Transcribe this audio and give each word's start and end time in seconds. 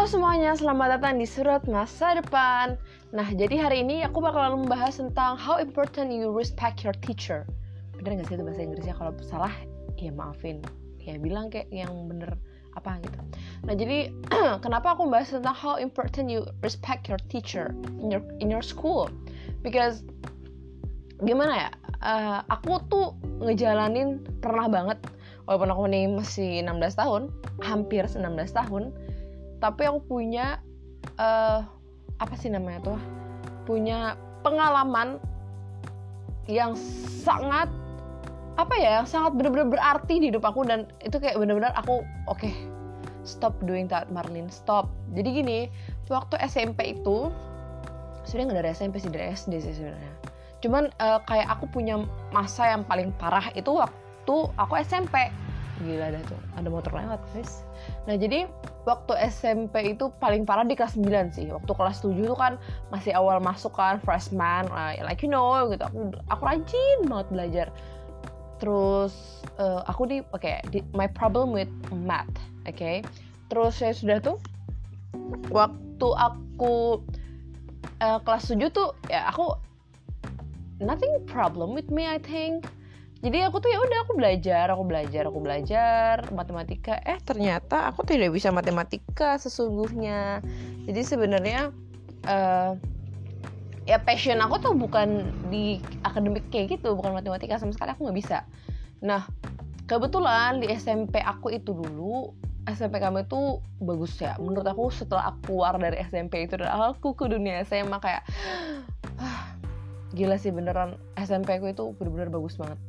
Halo 0.00 0.08
semuanya, 0.16 0.56
selamat 0.56 0.96
datang 0.96 1.20
di 1.20 1.28
Surat 1.28 1.60
Masa 1.68 2.16
Depan. 2.16 2.80
Nah, 3.12 3.28
jadi 3.36 3.60
hari 3.60 3.84
ini 3.84 4.00
aku 4.00 4.24
bakal 4.24 4.56
membahas 4.56 4.96
tentang 4.96 5.36
how 5.36 5.60
important 5.60 6.08
you 6.08 6.32
respect 6.32 6.80
your 6.80 6.96
teacher. 7.04 7.44
Bener 8.00 8.16
gak 8.16 8.32
sih 8.32 8.40
itu 8.40 8.44
bahasa 8.48 8.64
Inggrisnya? 8.64 8.96
Kalau 8.96 9.12
salah, 9.20 9.52
ya 10.00 10.08
maafin. 10.08 10.64
Ya 11.04 11.20
bilang 11.20 11.52
kayak 11.52 11.68
yang 11.68 11.92
bener 12.08 12.32
apa 12.80 12.96
gitu. 13.04 13.20
Nah, 13.68 13.76
jadi 13.76 14.08
kenapa 14.64 14.96
aku 14.96 15.04
membahas 15.04 15.36
tentang 15.36 15.52
how 15.52 15.76
important 15.76 16.32
you 16.32 16.48
respect 16.64 17.04
your 17.04 17.20
teacher 17.28 17.68
in 18.00 18.08
your 18.08 18.24
in 18.40 18.48
your 18.48 18.64
school? 18.64 19.04
Because 19.60 20.00
gimana 21.20 21.68
ya? 21.68 21.70
Uh, 22.00 22.40
aku 22.48 22.80
tuh 22.88 23.12
ngejalanin 23.44 24.24
pernah 24.40 24.64
banget 24.64 24.96
walaupun 25.44 25.68
aku 25.68 25.82
ini 25.92 26.08
masih 26.08 26.64
16 26.64 26.96
tahun, 26.96 27.28
hampir 27.60 28.08
16 28.08 28.16
tahun, 28.56 28.96
tapi 29.60 29.86
aku 29.86 30.00
punya 30.08 30.58
uh, 31.20 31.62
apa 32.16 32.34
sih 32.36 32.48
namanya 32.48 32.92
tuh? 32.92 33.00
Punya 33.68 34.16
pengalaman 34.40 35.20
yang 36.48 36.74
sangat 37.22 37.68
apa 38.58 38.74
ya 38.76 39.00
yang 39.00 39.08
sangat 39.08 39.36
benar-benar 39.38 39.72
berarti 39.72 40.20
di 40.20 40.28
hidup 40.28 40.44
aku 40.44 40.66
dan 40.66 40.84
itu 41.00 41.16
kayak 41.16 41.38
benar-benar 41.38 41.72
aku 41.78 42.02
oke 42.28 42.36
okay, 42.36 42.52
stop 43.22 43.54
doing 43.64 43.86
that 43.86 44.08
Marlin 44.10 44.48
stop. 44.50 44.88
Jadi 45.14 45.44
gini 45.44 45.58
waktu 46.10 46.40
SMP 46.44 46.98
itu 46.98 47.30
sudah 48.26 48.42
nggak 48.48 48.58
dari 48.60 48.70
SMP 48.74 48.98
sih 49.00 49.12
dari 49.12 49.32
SD 49.32 49.52
sih 49.62 49.72
sebenarnya. 49.76 50.12
Cuman 50.60 50.92
uh, 51.00 51.20
kayak 51.24 51.48
aku 51.56 51.70
punya 51.72 52.00
masa 52.34 52.68
yang 52.68 52.84
paling 52.84 53.14
parah 53.16 53.48
itu 53.56 53.70
waktu 53.72 54.36
aku 54.60 54.72
SMP 54.82 55.32
gila 55.80 56.12
dah 56.12 56.22
tuh 56.28 56.40
ada 56.60 56.68
motor 56.68 56.92
lewat 56.92 57.20
guys. 57.32 57.64
Nah 58.04 58.16
jadi 58.20 58.44
waktu 58.90 59.14
SMP 59.30 59.94
itu 59.94 60.10
paling 60.18 60.42
parah 60.42 60.66
di 60.66 60.74
kelas 60.74 60.98
9 60.98 61.30
sih. 61.30 61.46
Waktu 61.46 61.70
kelas 61.70 62.02
7 62.02 62.18
itu 62.18 62.34
kan 62.34 62.58
masih 62.90 63.14
awal 63.14 63.38
masuk 63.38 63.78
kan 63.78 64.02
freshman 64.02 64.66
like 65.06 65.22
you 65.22 65.30
know 65.30 65.54
gitu. 65.70 65.86
Aku 65.86 66.10
aku 66.26 66.42
rajin 66.42 66.98
banget 67.06 67.28
belajar. 67.30 67.66
Terus 68.58 69.14
uh, 69.62 69.86
aku 69.86 70.10
di 70.10 70.18
oke 70.34 70.42
okay, 70.42 70.82
my 70.90 71.06
problem 71.06 71.54
with 71.54 71.70
math 71.94 72.26
oke. 72.66 72.74
Okay? 72.74 73.06
terus 73.50 73.82
saya 73.82 73.92
sudah 73.92 74.18
tuh 74.22 74.38
waktu 75.50 76.08
aku 76.14 77.02
uh, 77.98 78.18
kelas 78.22 78.46
7 78.46 78.70
tuh 78.70 78.94
ya 79.10 79.26
aku 79.26 79.58
nothing 80.78 81.10
problem 81.26 81.74
with 81.74 81.90
me 81.90 82.06
I 82.06 82.22
think 82.22 82.70
jadi 83.20 83.52
aku 83.52 83.60
tuh 83.60 83.68
ya 83.68 83.76
udah 83.76 84.08
aku 84.08 84.16
belajar 84.16 84.64
aku 84.72 84.82
belajar 84.88 85.22
aku 85.28 85.40
belajar 85.44 86.24
matematika. 86.32 86.96
Eh 87.04 87.20
ternyata 87.20 87.92
aku 87.92 88.00
tidak 88.08 88.32
bisa 88.32 88.48
matematika 88.48 89.36
sesungguhnya. 89.36 90.40
Jadi 90.88 91.00
sebenarnya 91.04 91.68
uh, 92.24 92.72
ya 93.84 94.00
passion 94.00 94.40
aku 94.40 94.64
tuh 94.64 94.72
bukan 94.72 95.28
di 95.52 95.84
akademik 96.00 96.48
kayak 96.48 96.80
gitu 96.80 96.96
bukan 96.96 97.12
matematika 97.12 97.60
sama 97.60 97.76
sekali 97.76 97.92
aku 97.92 98.08
nggak 98.08 98.18
bisa. 98.24 98.48
Nah 99.04 99.28
kebetulan 99.84 100.64
di 100.64 100.72
SMP 100.72 101.20
aku 101.20 101.52
itu 101.52 101.76
dulu 101.76 102.32
SMP 102.72 103.04
kami 103.04 103.28
itu 103.28 103.60
bagus 103.84 104.16
ya. 104.16 104.40
Menurut 104.40 104.64
aku 104.64 104.88
setelah 104.88 105.36
aku 105.36 105.60
keluar 105.60 105.76
dari 105.76 106.00
SMP 106.08 106.48
itu 106.48 106.56
dan 106.56 106.72
aku 106.72 107.12
ke 107.12 107.28
dunia 107.28 107.68
SMA 107.68 108.00
kayak 108.00 108.24
gila 110.16 110.40
sih 110.40 110.56
beneran 110.56 110.96
SMP 111.20 111.60
aku 111.60 111.68
itu 111.68 111.92
bener-bener 112.00 112.32
bagus 112.32 112.56
banget 112.56 112.80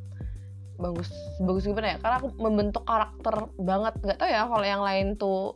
bagus 0.82 1.08
bagus 1.38 1.62
gimana 1.62 1.94
ya? 1.94 1.98
Karena 2.02 2.16
aku 2.18 2.28
membentuk 2.42 2.82
karakter 2.82 3.46
banget. 3.56 3.94
Nggak 4.02 4.18
tau 4.18 4.28
ya 4.28 4.42
kalau 4.50 4.66
yang 4.66 4.82
lain 4.82 5.06
tuh 5.14 5.54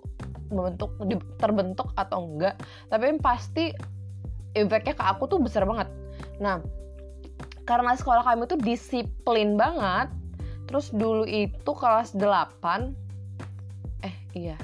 membentuk 0.48 0.94
terbentuk 1.42 1.90
atau 1.98 2.30
enggak. 2.30 2.54
Tapi 2.86 3.02
yang 3.10 3.18
pasti 3.18 3.74
efeknya 4.54 4.94
ke 4.94 5.04
aku 5.04 5.26
tuh 5.26 5.42
besar 5.42 5.66
banget. 5.66 5.90
Nah 6.38 6.62
karena 7.66 7.98
sekolah 7.98 8.22
kami 8.22 8.46
tuh 8.46 8.62
disiplin 8.62 9.58
banget 9.58 10.06
terus 10.70 10.94
dulu 10.94 11.26
itu 11.26 11.70
kelas 11.74 12.14
8 12.14 12.22
eh 14.06 14.14
iya. 14.38 14.56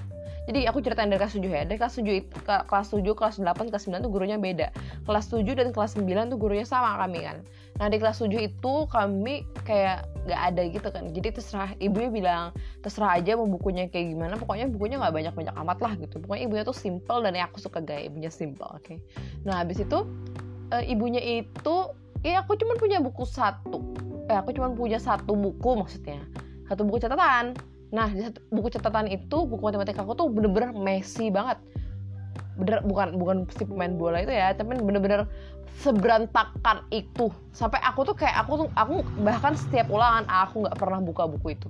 Jadi 0.43 0.67
aku 0.67 0.83
ceritain 0.83 1.07
dari 1.07 1.23
kelas 1.23 1.39
7 1.39 1.47
ya. 1.47 1.63
Dari 1.63 1.79
kelas 1.79 2.03
7 2.03 2.19
itu, 2.19 2.35
kelas 2.43 2.91
7 2.91 3.15
kelas 3.15 3.39
8 3.39 3.71
kelas 3.71 3.87
9 3.87 4.03
tuh 4.03 4.11
gurunya 4.11 4.43
beda. 4.43 4.75
Kelas 5.07 5.31
7 5.31 5.47
dan 5.55 5.71
kelas 5.71 5.95
9 5.95 6.35
tuh 6.35 6.39
gurunya 6.39 6.67
sama 6.67 6.99
kami 6.99 7.23
kan 7.23 7.39
nah 7.81 7.89
di 7.89 7.97
kelas 7.97 8.21
7 8.21 8.29
itu 8.37 8.73
kami 8.93 9.49
kayak 9.65 10.05
gak 10.29 10.41
ada 10.55 10.63
gitu 10.71 10.89
kan. 10.93 11.11
Jadi 11.11 11.29
terserah 11.35 11.71
ibunya 11.83 12.11
bilang 12.13 12.45
terserah 12.85 13.19
aja 13.19 13.35
mau 13.35 13.49
bukunya 13.51 13.91
kayak 13.91 14.15
gimana. 14.15 14.39
Pokoknya 14.39 14.71
bukunya 14.71 14.97
nggak 15.03 15.15
banyak 15.15 15.35
banyak 15.35 15.55
amat 15.67 15.79
lah 15.83 15.93
gitu. 15.99 16.23
Pokoknya 16.23 16.43
ibunya 16.47 16.63
tuh 16.63 16.77
simple 16.77 17.19
dan 17.27 17.35
aku 17.43 17.59
suka 17.59 17.83
gaya 17.83 18.07
ibunya 18.07 18.31
simple 18.31 18.67
oke. 18.71 18.87
Okay? 18.87 18.99
nah 19.43 19.65
habis 19.65 19.83
itu 19.83 20.07
e, 20.71 20.77
ibunya 20.95 21.19
itu 21.19 21.75
ya 22.23 22.47
aku 22.47 22.55
cuma 22.55 22.79
punya 22.79 23.03
buku 23.03 23.27
satu. 23.27 23.83
Eh 24.31 24.37
aku 24.39 24.55
cuma 24.55 24.71
punya 24.71 25.03
satu 25.03 25.35
buku 25.35 25.71
maksudnya. 25.75 26.23
Satu 26.71 26.87
buku 26.87 27.03
catatan. 27.03 27.59
Nah, 27.93 28.09
buku 28.49 28.73
catatan 28.73 29.05
itu, 29.05 29.45
buku 29.45 29.61
matematika 29.61 30.01
aku 30.01 30.17
tuh 30.17 30.33
bener-bener 30.33 30.73
messy 30.73 31.29
banget. 31.29 31.61
Bener, 32.59 32.85
bukan 32.85 33.17
bukan 33.17 33.37
si 33.53 33.65
pemain 33.65 33.93
bola 33.97 34.21
itu 34.21 34.33
ya, 34.33 34.53
tapi 34.53 34.77
bener-bener 34.77 35.25
seberantakan 35.81 36.85
itu. 36.93 37.33
Sampai 37.57 37.81
aku 37.81 38.05
tuh 38.05 38.17
kayak 38.17 38.45
aku 38.45 38.67
tuh 38.67 38.69
aku 38.77 39.01
bahkan 39.25 39.57
setiap 39.57 39.89
ulangan 39.89 40.29
aku 40.29 40.69
nggak 40.69 40.77
pernah 40.77 41.01
buka 41.01 41.25
buku 41.29 41.57
itu. 41.57 41.69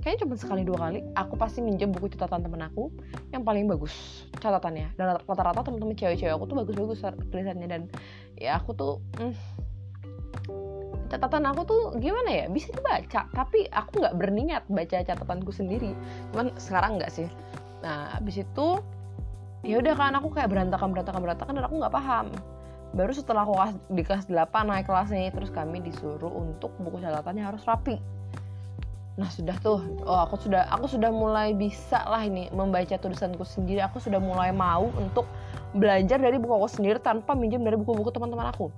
Kayaknya 0.00 0.18
cuma 0.24 0.34
sekali 0.40 0.62
dua 0.64 0.78
kali 0.80 1.04
aku 1.12 1.36
pasti 1.36 1.60
minjem 1.60 1.92
buku 1.92 2.08
catatan 2.16 2.40
temen 2.40 2.64
aku 2.64 2.88
yang 3.30 3.44
paling 3.44 3.68
bagus 3.68 4.24
catatannya. 4.40 4.96
Dan 4.96 5.20
rata-rata 5.28 5.60
temen-temen 5.60 5.94
cewek-cewek 5.94 6.32
aku 6.32 6.44
tuh 6.48 6.56
bagus-bagus 6.64 7.04
tulisannya 7.28 7.68
dan 7.68 7.82
ya 8.40 8.56
aku 8.56 8.72
tuh 8.72 8.96
mm, 9.20 9.36
catatan 11.10 11.44
aku 11.50 11.60
tuh 11.66 11.82
gimana 11.98 12.30
ya 12.30 12.46
bisa 12.46 12.70
dibaca 12.70 13.26
tapi 13.34 13.66
aku 13.74 13.98
nggak 13.98 14.14
berniat 14.14 14.62
baca 14.70 15.02
catatanku 15.02 15.50
sendiri 15.50 15.90
cuman 16.30 16.54
sekarang 16.54 17.02
nggak 17.02 17.10
sih 17.10 17.26
nah 17.82 18.14
abis 18.22 18.46
itu 18.46 18.78
ya 19.60 19.76
udah 19.80 19.94
kan 19.96 20.12
aku 20.16 20.32
kayak 20.32 20.48
berantakan 20.48 20.92
berantakan 20.92 21.20
berantakan 21.20 21.52
dan 21.58 21.64
aku 21.68 21.74
nggak 21.80 21.94
paham. 21.94 22.26
Baru 22.90 23.12
setelah 23.14 23.46
aku 23.46 23.54
di 23.94 24.02
kelas 24.02 24.26
8 24.26 24.50
naik 24.66 24.90
kelasnya 24.90 25.30
terus 25.30 25.54
kami 25.54 25.78
disuruh 25.78 26.30
untuk 26.30 26.74
buku 26.82 26.98
catatannya 26.98 27.44
harus 27.46 27.62
rapi. 27.62 28.02
Nah 29.14 29.30
sudah 29.30 29.54
tuh. 29.62 29.78
Oh 30.02 30.18
aku 30.26 30.40
sudah 30.40 30.66
aku 30.74 30.90
sudah 30.90 31.12
mulai 31.14 31.54
bisa 31.54 32.02
lah 32.08 32.24
ini 32.24 32.50
membaca 32.50 32.98
tulisanku 32.98 33.46
sendiri. 33.46 33.84
Aku 33.86 34.02
sudah 34.02 34.18
mulai 34.18 34.50
mau 34.50 34.90
untuk 34.98 35.28
belajar 35.76 36.18
dari 36.18 36.40
buku 36.40 36.50
aku 36.50 36.68
sendiri 36.80 36.98
tanpa 36.98 37.38
minjem 37.38 37.62
dari 37.62 37.78
buku-buku 37.78 38.10
teman-teman 38.10 38.50
aku. 38.50 38.72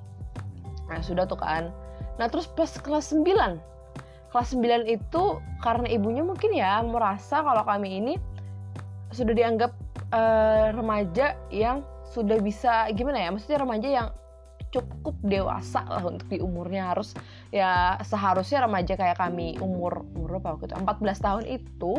Nah 0.92 1.00
sudah 1.00 1.24
tuh 1.24 1.40
kan. 1.40 1.72
Nah 2.20 2.28
terus 2.28 2.44
pas 2.44 2.68
kelas 2.68 3.16
9 3.16 3.72
Kelas 4.32 4.56
9 4.56 4.88
itu 4.88 5.22
karena 5.60 5.92
ibunya 5.92 6.24
mungkin 6.24 6.56
ya 6.56 6.80
merasa 6.80 7.44
kalau 7.44 7.60
kami 7.68 8.00
ini 8.00 8.14
sudah 9.12 9.36
dianggap 9.36 9.76
uh, 10.12 10.70
remaja 10.76 11.34
yang 11.48 11.82
sudah 12.12 12.38
bisa 12.44 12.92
gimana 12.92 13.24
ya 13.24 13.28
maksudnya 13.32 13.60
remaja 13.64 13.88
yang 13.88 14.08
cukup 14.72 15.14
dewasa 15.20 15.84
lah 15.84 16.02
untuk 16.02 16.26
di 16.32 16.40
umurnya. 16.40 16.96
Harus 16.96 17.12
ya 17.52 18.00
seharusnya 18.02 18.64
remaja 18.64 18.96
kayak 18.96 19.20
kami 19.20 19.60
umur 19.60 20.02
umur 20.16 20.40
apa 20.40 20.56
waktu 20.56 20.72
itu? 20.72 20.76
14 20.80 21.26
tahun 21.26 21.44
itu 21.46 21.92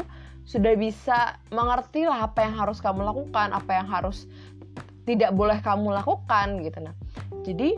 sudah 0.44 0.74
bisa 0.76 1.40
mengerti 1.54 2.04
lah 2.04 2.28
apa 2.28 2.44
yang 2.44 2.58
harus 2.58 2.84
kamu 2.84 3.06
lakukan 3.06 3.56
apa 3.56 3.72
yang 3.80 3.88
harus 3.88 4.28
tidak 5.08 5.32
boleh 5.32 5.62
kamu 5.62 5.94
lakukan 5.94 6.60
gitu. 6.66 6.82
Nah 6.82 6.96
jadi 7.46 7.78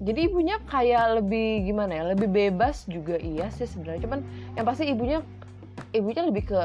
jadi 0.00 0.20
ibunya 0.30 0.56
kayak 0.70 1.22
lebih 1.22 1.66
gimana 1.66 1.92
ya 1.98 2.04
lebih 2.14 2.30
bebas 2.30 2.86
juga 2.86 3.18
iya 3.18 3.50
sih 3.50 3.66
sebenarnya. 3.66 4.06
Cuman 4.06 4.20
yang 4.54 4.64
pasti 4.64 4.88
ibunya 4.88 5.20
ibunya 5.90 6.22
lebih 6.22 6.54
ke 6.54 6.60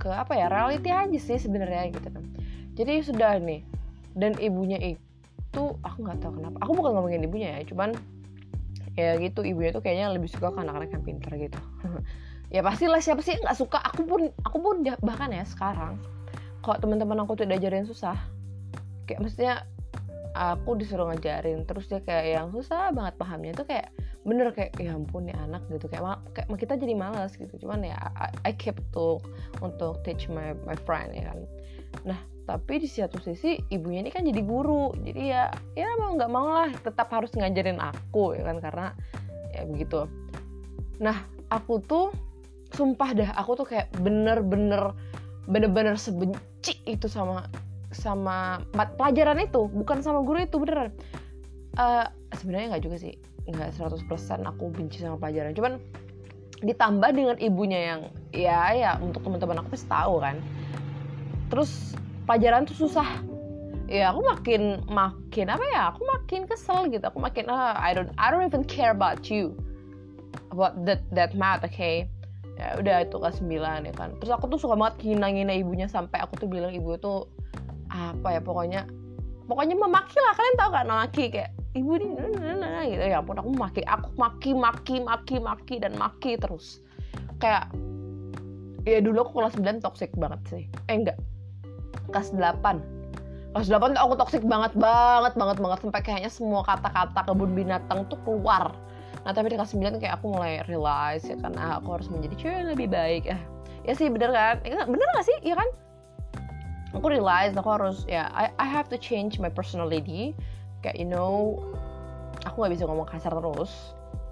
ke 0.00 0.08
apa 0.08 0.32
ya 0.32 0.48
reality 0.48 0.88
aja 0.88 1.18
sih 1.20 1.36
sebenarnya 1.36 1.92
gitu 1.92 2.08
kan. 2.08 2.24
Jadi 2.74 3.04
sudah 3.04 3.36
nih 3.36 3.60
dan 4.16 4.32
ibunya 4.40 4.80
itu 4.80 5.62
aku 5.84 5.98
nggak 6.00 6.18
tahu 6.24 6.40
kenapa. 6.40 6.56
Aku 6.64 6.72
bukan 6.72 6.96
ngomongin 6.96 7.28
ibunya 7.28 7.60
ya 7.60 7.62
cuman 7.68 7.92
ya 8.96 9.20
gitu 9.20 9.44
ibunya 9.44 9.70
tuh 9.70 9.84
kayaknya 9.84 10.16
lebih 10.16 10.32
suka 10.32 10.48
ke 10.50 10.58
anak-anak 10.58 10.90
yang 10.90 11.04
pintar 11.04 11.32
gitu. 11.36 11.60
Ya 12.50 12.66
pastilah 12.66 12.98
siapa 12.98 13.22
sih 13.22 13.38
nggak 13.38 13.54
suka. 13.54 13.78
Aku 13.78 14.02
pun 14.10 14.26
aku 14.42 14.58
pun 14.58 14.82
bahkan 15.06 15.30
ya 15.30 15.46
sekarang 15.46 16.02
kalau 16.66 16.82
teman-teman 16.82 17.22
aku 17.22 17.38
tuh 17.38 17.46
diajarin 17.46 17.86
susah. 17.86 18.18
Kayak 19.06 19.22
maksudnya 19.22 19.52
aku 20.34 20.78
disuruh 20.78 21.10
ngajarin 21.10 21.66
terus 21.66 21.86
dia 21.86 22.02
kayak 22.02 22.26
yang 22.42 22.46
susah 22.50 22.90
banget 22.90 23.14
pahamnya 23.18 23.54
itu 23.54 23.64
kayak 23.66 23.94
bener 24.20 24.52
kayak 24.52 24.76
ya 24.76 24.92
ampun 24.92 25.28
nih 25.28 25.36
anak 25.36 25.64
gitu. 25.72 25.88
Kayak, 25.88 26.20
kayak 26.36 26.48
kita 26.60 26.74
jadi 26.76 26.94
malas 26.96 27.32
gitu. 27.36 27.50
Cuman 27.64 27.84
ya 27.84 27.96
I, 28.16 28.52
I 28.52 28.52
keep 28.52 28.76
to 28.92 29.20
untuk 29.64 30.00
teach 30.04 30.28
my 30.28 30.52
my 30.68 30.76
friend 30.84 31.16
ya 31.16 31.32
kan. 31.32 31.38
Nah 32.04 32.20
tapi 32.44 32.82
di 32.82 32.88
satu 32.90 33.22
sisi 33.22 33.62
ibunya 33.72 34.04
ini 34.04 34.10
kan 34.12 34.26
jadi 34.26 34.42
guru. 34.44 34.92
Jadi 35.00 35.22
ya 35.32 35.48
ya 35.76 35.88
mau 35.96 36.16
nggak 36.16 36.32
mau 36.32 36.48
lah 36.52 36.70
tetap 36.84 37.08
harus 37.12 37.32
ngajarin 37.32 37.80
aku 37.80 38.36
ya 38.36 38.44
kan. 38.44 38.60
Karena 38.60 38.86
ya 39.56 39.64
begitu. 39.64 40.04
Nah 41.00 41.16
aku 41.48 41.80
tuh 41.80 42.12
sumpah 42.76 43.10
dah 43.16 43.30
aku 43.34 43.64
tuh 43.64 43.66
kayak 43.66 43.90
bener-bener 43.98 44.94
bener-bener 45.50 45.98
sebenci 45.98 46.78
itu 46.84 47.08
sama 47.08 47.48
sama 47.90 48.60
pelajaran 49.00 49.40
itu. 49.40 49.64
Bukan 49.72 50.04
sama 50.04 50.20
guru 50.22 50.44
itu 50.44 50.60
beneran 50.60 50.92
uh, 51.78 52.06
sebenarnya 52.34 52.76
nggak 52.76 52.84
juga 52.84 52.96
sih 52.98 53.14
nggak 53.52 53.76
100% 53.76 54.06
aku 54.46 54.70
benci 54.72 55.02
sama 55.02 55.18
pelajaran. 55.20 55.52
Cuman 55.54 55.72
ditambah 56.60 57.10
dengan 57.16 57.36
ibunya 57.40 57.80
yang 57.94 58.00
ya 58.36 58.76
ya 58.76 58.90
untuk 59.00 59.24
teman-teman 59.24 59.64
aku 59.64 59.74
pasti 59.74 59.88
tahu 59.88 60.20
kan. 60.20 60.36
Terus 61.48 61.96
pelajaran 62.28 62.68
tuh 62.68 62.86
susah. 62.86 63.08
Ya 63.90 64.14
aku 64.14 64.22
makin 64.22 64.86
makin 64.86 65.50
apa 65.50 65.64
ya 65.74 65.90
aku 65.90 66.06
makin 66.06 66.46
kesel 66.46 66.86
gitu. 66.92 67.02
Aku 67.02 67.18
makin 67.18 67.50
ah, 67.50 67.74
I 67.74 67.90
don't 67.90 68.14
I 68.14 68.30
don't 68.30 68.46
even 68.46 68.62
care 68.62 68.94
about 68.94 69.26
you 69.26 69.58
about 70.54 70.78
that 70.86 71.02
that 71.10 71.34
math 71.34 71.66
okay? 71.66 72.06
Ya 72.54 72.76
udah 72.76 72.96
itu 73.02 73.16
kelas 73.16 73.40
9 73.42 73.88
ya 73.88 73.94
kan. 73.96 74.14
Terus 74.20 74.30
aku 74.30 74.46
tuh 74.52 74.60
suka 74.60 74.76
banget 74.76 75.02
ngina-ngina 75.02 75.56
ibunya 75.58 75.88
sampai 75.90 76.22
aku 76.22 76.38
tuh 76.38 76.48
bilang 76.50 76.70
ibu 76.70 76.94
tuh 77.00 77.26
apa 77.90 78.38
ya 78.38 78.40
pokoknya 78.44 78.86
pokoknya 79.50 79.74
memaki 79.74 80.16
lah. 80.22 80.32
Kalian 80.38 80.56
tahu 80.60 80.70
kan 80.70 80.86
memaki 80.86 81.24
kayak 81.32 81.50
ibu 81.74 81.90
ini 81.98 82.18
gitu. 82.18 83.04
Ya 83.06 83.22
ampun 83.22 83.38
aku 83.38 83.50
maki 83.54 83.82
aku 83.86 84.10
maki 84.18 84.50
maki 84.54 84.96
maki 85.02 85.36
maki 85.38 85.74
dan 85.78 85.94
maki 85.94 86.34
terus. 86.34 86.82
Kayak 87.38 87.70
ya 88.88 88.98
dulu 88.98 89.22
aku 89.22 89.32
kelas 89.38 89.54
9 89.54 89.84
toxic 89.84 90.10
banget 90.18 90.40
sih. 90.50 90.64
Eh 90.90 90.94
enggak. 90.98 91.18
Kelas 92.10 92.34
8 92.34 93.00
kelas 93.50 93.66
8 93.66 93.98
tuh 93.98 94.02
aku 94.02 94.14
toxic 94.18 94.42
banget 94.46 94.74
banget 94.74 95.34
banget 95.38 95.58
banget. 95.62 95.78
Sampai 95.82 96.02
kayaknya 96.02 96.30
semua 96.30 96.62
kata-kata 96.66 97.22
kebun 97.26 97.54
binatang 97.54 98.06
tuh 98.10 98.18
keluar. 98.26 98.74
Nah 99.22 99.30
tapi 99.30 99.52
di 99.52 99.56
kelas 99.58 99.74
9 99.74 100.02
kayak 100.02 100.18
aku 100.18 100.34
mulai 100.34 100.62
realize 100.66 101.22
ya 101.26 101.38
kan 101.38 101.54
ah, 101.54 101.78
aku 101.78 101.98
harus 101.98 102.08
menjadi 102.10 102.34
cewek 102.38 102.56
yang 102.66 102.70
lebih 102.74 102.88
baik. 102.90 103.24
Eh 103.30 103.40
ya 103.86 103.92
sih 103.94 104.10
bener 104.10 104.34
kan? 104.34 104.58
Ya, 104.66 104.84
bener 104.84 105.06
gak 105.16 105.26
sih? 105.26 105.38
Ya 105.46 105.54
kan? 105.54 105.68
Aku 106.90 107.06
realize 107.06 107.54
aku 107.54 107.70
harus 107.70 108.02
ya 108.10 108.26
I, 108.34 108.50
I 108.58 108.66
have 108.66 108.90
to 108.90 108.98
change 108.98 109.38
my 109.38 109.46
personality 109.46 110.34
kayak 110.80 110.96
you 110.96 111.08
know 111.08 111.60
aku 112.44 112.64
nggak 112.64 112.72
bisa 112.76 112.84
ngomong 112.88 113.08
kasar 113.08 113.32
terus. 113.32 113.72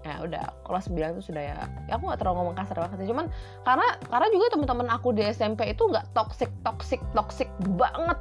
Ya 0.07 0.25
udah 0.25 0.45
kelas 0.65 0.89
9 0.89 1.21
itu 1.21 1.23
sudah 1.35 1.43
ya, 1.43 1.57
ya 1.91 1.99
aku 1.99 2.09
nggak 2.09 2.23
terlalu 2.23 2.37
ngomong 2.41 2.57
kasar 2.57 2.77
banget 2.81 2.97
sih. 3.05 3.09
Cuman 3.11 3.27
karena 3.67 3.89
karena 4.09 4.27
juga 4.33 4.47
teman-teman 4.57 4.89
aku 4.89 5.13
di 5.13 5.23
SMP 5.27 5.69
itu 5.69 5.83
nggak 5.85 6.07
toxic 6.17 6.49
toxic 6.65 7.01
toxic 7.13 7.51
banget. 7.77 8.17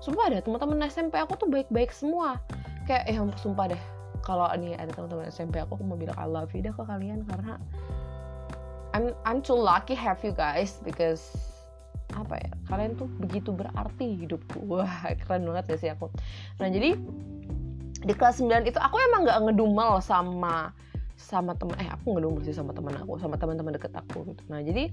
Sumpah 0.00 0.32
deh 0.32 0.40
teman-teman 0.40 0.86
SMP 0.88 1.18
aku 1.20 1.36
tuh 1.36 1.48
baik-baik 1.50 1.92
semua. 1.92 2.40
Kayak 2.88 3.04
eh 3.10 3.16
sumpah 3.36 3.68
deh. 3.74 3.82
Kalau 4.24 4.48
ini 4.56 4.74
ada 4.78 4.90
teman-teman 4.90 5.28
SMP 5.28 5.60
aku 5.60 5.76
aku 5.76 5.84
mau 5.84 5.98
bilang 5.98 6.16
I 6.16 6.26
love 6.26 6.50
you 6.56 6.62
deh 6.62 6.72
ke 6.72 6.82
kalian 6.82 7.26
karena 7.28 7.60
I'm 8.96 9.12
I'm 9.28 9.44
too 9.44 9.58
lucky 9.58 9.92
have 9.92 10.22
you 10.24 10.32
guys 10.32 10.80
because 10.80 11.36
apa 12.16 12.40
ya 12.40 12.50
kalian 12.70 12.96
tuh 12.96 13.10
begitu 13.20 13.52
berarti 13.52 14.24
hidupku. 14.24 14.64
Wah 14.72 15.12
keren 15.26 15.44
banget 15.44 15.76
gak 15.76 15.80
sih 15.84 15.90
aku. 15.92 16.08
Nah 16.62 16.72
jadi 16.72 16.96
di 18.02 18.12
kelas 18.12 18.42
9 18.42 18.68
itu 18.68 18.76
aku 18.76 18.96
emang 19.12 19.24
nggak 19.24 19.40
ngedumel 19.48 20.00
sama 20.04 20.74
sama 21.16 21.56
temen 21.56 21.76
eh 21.80 21.88
aku 21.88 22.12
ngedumel 22.16 22.44
sih 22.44 22.52
sama 22.52 22.76
teman 22.76 22.92
aku 23.00 23.16
sama 23.16 23.40
teman-teman 23.40 23.72
deket 23.72 23.92
aku 23.96 24.28
gitu. 24.28 24.42
Nah 24.52 24.60
jadi 24.60 24.92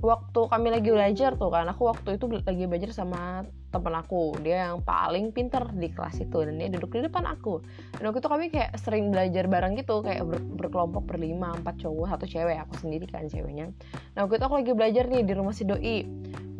waktu 0.00 0.40
kami 0.48 0.68
lagi 0.72 0.88
belajar 0.92 1.36
tuh 1.36 1.52
kan 1.52 1.68
aku 1.68 1.92
waktu 1.92 2.16
itu 2.16 2.24
lagi 2.28 2.64
belajar 2.68 2.90
sama 2.92 3.44
temen 3.72 3.94
aku. 3.96 4.36
Dia 4.44 4.68
yang 4.68 4.84
paling 4.84 5.32
pinter 5.32 5.64
di 5.72 5.88
kelas 5.92 6.20
itu 6.20 6.44
dan 6.44 6.60
dia 6.60 6.68
duduk 6.68 6.92
di 6.92 7.08
depan 7.08 7.24
aku. 7.24 7.64
Dan 7.96 8.12
waktu 8.12 8.20
itu 8.20 8.28
kami 8.28 8.44
kayak 8.52 8.76
sering 8.80 9.08
belajar 9.08 9.48
bareng 9.48 9.76
gitu 9.80 10.04
kayak 10.04 10.24
ber, 10.28 10.40
berkelompok 10.60 11.04
berlima 11.08 11.56
empat 11.56 11.80
cowok 11.80 12.16
satu 12.16 12.26
cewek 12.28 12.56
aku 12.60 12.74
sendiri 12.80 13.08
kan 13.08 13.28
ceweknya. 13.28 13.72
Nah 14.16 14.28
waktu 14.28 14.40
itu 14.40 14.44
aku 14.44 14.56
lagi 14.60 14.72
belajar 14.76 15.04
nih 15.08 15.22
di 15.24 15.32
rumah 15.32 15.56
si 15.56 15.64
doi. 15.64 16.04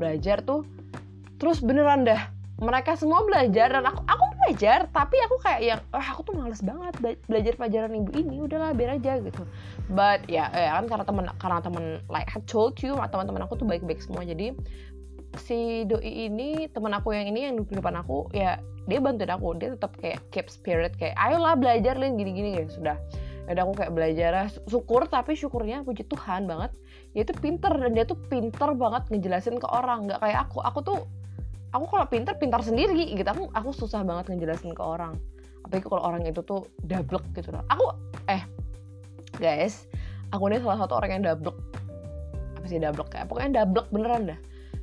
Belajar 0.00 0.40
tuh 0.40 0.64
terus 1.40 1.60
beneran 1.64 2.04
dah 2.04 2.39
mereka 2.60 2.92
semua 2.92 3.24
belajar 3.24 3.72
dan 3.72 3.88
aku 3.88 4.04
aku 4.04 4.24
belajar 4.44 4.84
tapi 4.92 5.16
aku 5.24 5.36
kayak 5.40 5.60
yang 5.64 5.80
oh, 5.96 6.04
aku 6.04 6.20
tuh 6.28 6.34
males 6.36 6.60
banget 6.60 6.94
belajar 7.24 7.52
pelajaran 7.56 7.92
ibu 7.96 8.10
ini 8.12 8.36
udahlah 8.44 8.76
biar 8.76 9.00
aja 9.00 9.16
gitu. 9.24 9.42
But 9.88 10.28
ya, 10.28 10.52
ya 10.52 10.76
kan 10.76 10.84
karena 10.86 11.04
teman 11.08 11.24
karena 11.40 11.58
teman 11.64 11.84
like 12.12 12.28
I 12.36 12.44
told 12.44 12.76
you 12.84 13.00
teman-teman 13.00 13.48
aku 13.48 13.56
tuh 13.56 13.66
baik-baik 13.66 14.04
semua 14.04 14.28
jadi 14.28 14.52
si 15.40 15.88
doi 15.88 16.28
ini 16.28 16.68
teman 16.68 16.92
aku 16.92 17.16
yang 17.16 17.32
ini 17.32 17.48
yang 17.48 17.54
di 17.62 17.72
depan 17.72 17.96
aku 18.02 18.28
ya 18.34 18.60
dia 18.90 18.98
bantuin 18.98 19.30
aku 19.30 19.56
dia 19.56 19.72
tetap 19.78 19.94
kayak 19.96 20.20
keep 20.34 20.50
spirit 20.50 20.92
kayak 21.00 21.16
ayolah 21.16 21.56
belajar 21.56 21.96
lin 21.96 22.20
gini-gini 22.20 22.60
ya 22.60 22.64
sudah. 22.68 22.96
Ya 23.48 23.56
udah 23.56 23.64
aku 23.66 23.74
kayak 23.82 23.92
belajar 23.96 24.30
syukur 24.68 25.08
tapi 25.08 25.34
syukurnya 25.34 25.82
puji 25.82 26.06
Tuhan 26.06 26.46
banget 26.46 26.70
dia 27.16 27.26
tuh 27.26 27.34
pinter 27.40 27.72
dan 27.74 27.90
dia 27.96 28.06
tuh 28.06 28.20
pinter 28.30 28.76
banget 28.78 29.10
ngejelasin 29.10 29.58
ke 29.58 29.66
orang 29.66 30.06
nggak 30.06 30.20
kayak 30.22 30.38
aku. 30.44 30.62
Aku 30.62 30.78
tuh 30.84 30.98
aku 31.70 31.84
kalau 31.87 32.06
pintar 32.11 32.34
pintar 32.37 32.62
sendiri 32.62 33.14
gitu. 33.14 33.26
Aku 33.26 33.50
aku 33.55 33.70
susah 33.75 34.02
banget 34.02 34.31
ngejelasin 34.31 34.75
ke 34.75 34.82
orang. 34.82 35.17
Apalagi 35.67 35.87
kalau 35.87 36.02
orang 36.02 36.22
itu 36.26 36.43
tuh 36.43 36.67
dablek 36.82 37.22
gitu 37.37 37.55
loh. 37.55 37.62
Aku 37.70 37.94
eh 38.26 38.43
guys 39.38 39.87
aku 40.34 40.50
ini 40.50 40.62
salah 40.62 40.78
satu 40.84 40.99
orang 40.99 41.20
yang 41.20 41.25
dablek 41.34 41.56
apa 42.58 42.67
sih 42.69 42.76
dablek 42.76 43.08
kayak 43.08 43.26
pokoknya 43.31 43.64
dablek 43.64 43.87
beneran 43.94 44.34
dah. 44.34 44.38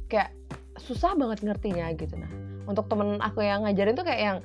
Kayak 0.07 0.31
susah 0.80 1.13
banget 1.18 1.44
ngertinya 1.44 1.92
gitu 1.95 2.16
nah. 2.16 2.31
Untuk 2.68 2.88
temen 2.92 3.19
aku 3.24 3.44
yang 3.44 3.63
ngajarin 3.63 3.95
tuh 3.95 4.06
kayak 4.07 4.22
yang 4.22 4.38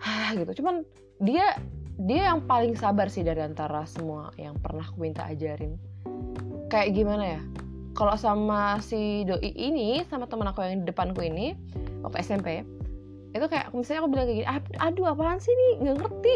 hah 0.00 0.32
gitu. 0.36 0.62
Cuman 0.62 0.84
dia 1.20 1.56
dia 2.00 2.32
yang 2.32 2.48
paling 2.48 2.72
sabar 2.72 3.12
sih 3.12 3.20
dari 3.20 3.44
antara 3.44 3.84
semua 3.84 4.32
yang 4.40 4.56
pernah 4.56 4.84
aku 4.88 4.96
minta 5.04 5.28
ajarin. 5.28 5.76
Kayak 6.72 6.88
gimana 6.96 7.24
ya 7.36 7.42
kalau 7.92 8.16
sama 8.16 8.80
si 8.80 9.24
doi 9.28 9.52
ini 9.52 10.00
sama 10.08 10.24
teman 10.24 10.48
aku 10.48 10.64
yang 10.64 10.84
di 10.84 10.88
depanku 10.88 11.20
ini 11.20 11.52
waktu 12.00 12.24
SMP 12.24 12.64
itu 13.32 13.46
kayak 13.48 13.72
misalnya 13.72 14.04
aku 14.04 14.10
bilang 14.12 14.26
kayak 14.28 14.38
gini 14.44 14.48
aduh 14.76 15.04
apaan 15.08 15.40
sih 15.40 15.52
nih 15.52 15.72
nggak 15.80 15.96
ngerti. 16.04 16.34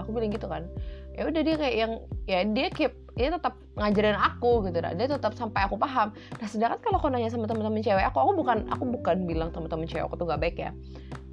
Aku 0.00 0.08
bilang 0.16 0.32
gitu 0.32 0.48
kan. 0.48 0.64
Ya 1.12 1.28
udah 1.28 1.42
dia 1.44 1.56
kayak 1.60 1.76
yang 1.76 1.92
ya 2.24 2.40
dia 2.46 2.66
keep 2.72 2.92
dia 3.18 3.34
tetap 3.34 3.58
ngajarin 3.76 4.16
aku 4.16 4.64
gitu 4.70 4.78
dia 4.80 5.06
tetap 5.12 5.36
sampai 5.36 5.68
aku 5.68 5.76
paham. 5.76 6.08
Nah 6.40 6.48
sedangkan 6.48 6.80
kalau 6.80 6.96
aku 6.96 7.12
nanya 7.12 7.28
sama 7.28 7.44
teman-teman 7.44 7.84
cewek 7.84 8.00
aku 8.00 8.16
aku 8.24 8.32
bukan 8.40 8.64
aku 8.72 8.84
bukan 8.88 9.28
bilang 9.28 9.52
teman-teman 9.52 9.84
cewek 9.84 10.08
aku 10.08 10.16
tuh 10.16 10.24
gak 10.24 10.40
baik 10.40 10.56
ya. 10.56 10.70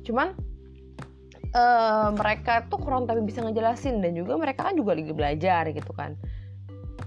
Cuman 0.03 0.35
uh, 1.55 2.09
mereka 2.11 2.67
tuh 2.67 2.79
kurang 2.83 3.07
tapi 3.07 3.23
bisa 3.23 3.39
ngejelasin 3.39 4.03
dan 4.03 4.11
juga 4.11 4.35
mereka 4.35 4.67
kan 4.67 4.75
juga 4.75 4.99
lagi 4.99 5.15
belajar 5.15 5.63
gitu 5.71 5.95
kan 5.95 6.19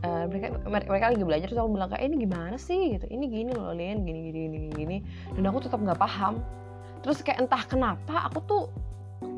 uh, 0.05 0.25
mereka 0.31 0.55
mereka 0.67 1.05
lagi 1.15 1.25
belajar 1.25 1.47
terus 1.51 1.61
aku 1.61 1.71
bilang 1.75 1.89
kayak 1.91 2.03
eh, 2.05 2.09
ini 2.11 2.17
gimana 2.23 2.57
sih? 2.61 2.99
Gitu. 2.99 3.07
Ini 3.09 3.25
gini 3.27 3.51
loh 3.55 3.73
Lin. 3.75 4.05
Gini 4.05 4.31
gini 4.31 4.39
gini 4.51 4.69
gini. 4.75 4.97
Dan 5.35 5.49
aku 5.49 5.65
tetap 5.65 5.81
nggak 5.81 5.99
paham. 5.99 6.43
Terus 7.03 7.23
kayak 7.23 7.47
entah 7.47 7.63
kenapa 7.67 8.27
aku 8.27 8.39
tuh 8.47 8.63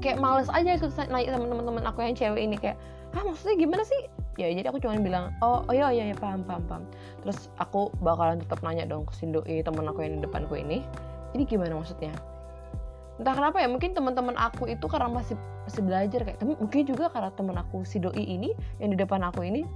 kayak 0.04 0.20
males 0.20 0.48
aja 0.52 0.76
gitu 0.76 0.92
naik 1.08 1.32
sama 1.32 1.48
teman-teman 1.48 1.84
aku 1.88 2.04
yang 2.04 2.16
cewek 2.16 2.40
ini 2.44 2.56
kayak 2.60 2.76
ah 3.16 3.22
maksudnya 3.24 3.56
gimana 3.56 3.82
sih? 3.84 4.00
Ya 4.38 4.48
jadi 4.48 4.72
aku 4.72 4.80
cuma 4.80 4.96
bilang 5.00 5.34
oh 5.44 5.66
oh 5.68 5.74
iya 5.74 5.92
iya 5.92 6.04
ya, 6.12 6.16
paham 6.16 6.46
paham 6.46 6.62
paham. 6.68 6.84
Terus 7.26 7.52
aku 7.60 7.92
bakalan 8.00 8.40
tetap 8.40 8.60
nanya 8.64 8.88
dong 8.88 9.04
ke 9.04 9.12
Sindoi 9.16 9.60
teman 9.60 9.84
aku 9.88 10.04
yang 10.04 10.20
di 10.20 10.22
depanku 10.24 10.56
ini 10.56 10.84
ini 11.36 11.42
gimana 11.46 11.76
maksudnya? 11.76 12.14
Entah 13.20 13.36
kenapa 13.36 13.60
ya 13.60 13.68
mungkin 13.68 13.92
teman-teman 13.92 14.32
aku 14.40 14.64
itu 14.64 14.88
karena 14.88 15.12
masih 15.12 15.36
masih 15.68 15.84
belajar 15.84 16.20
kayak 16.24 16.40
mungkin 16.40 16.82
juga 16.88 17.12
karena 17.12 17.30
teman 17.36 17.56
aku 17.60 17.84
si 17.84 18.00
doi 18.00 18.24
ini 18.24 18.56
yang 18.80 18.90
di 18.90 18.98
depan 18.98 19.20
aku 19.20 19.44
ini 19.44 19.68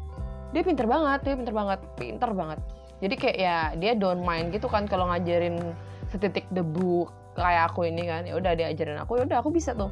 dia 0.54 0.62
pinter 0.62 0.86
banget 0.86 1.26
dia 1.26 1.34
pinter 1.34 1.54
banget 1.54 1.80
pinter 1.98 2.30
banget. 2.30 2.58
Jadi 3.02 3.14
kayak 3.18 3.36
ya 3.36 3.58
dia 3.74 3.92
don't 3.98 4.22
mind 4.22 4.54
gitu 4.54 4.70
kan 4.70 4.86
kalau 4.86 5.10
ngajarin 5.10 5.58
setitik 6.08 6.46
debu 6.54 7.10
kayak 7.34 7.74
aku 7.74 7.90
ini 7.90 8.06
kan. 8.06 8.22
Ya 8.22 8.38
udah 8.38 8.54
dia 8.54 8.70
ajarin 8.70 9.02
aku 9.02 9.18
ya 9.18 9.26
udah 9.26 9.42
aku 9.42 9.50
bisa 9.50 9.74
tuh. 9.74 9.90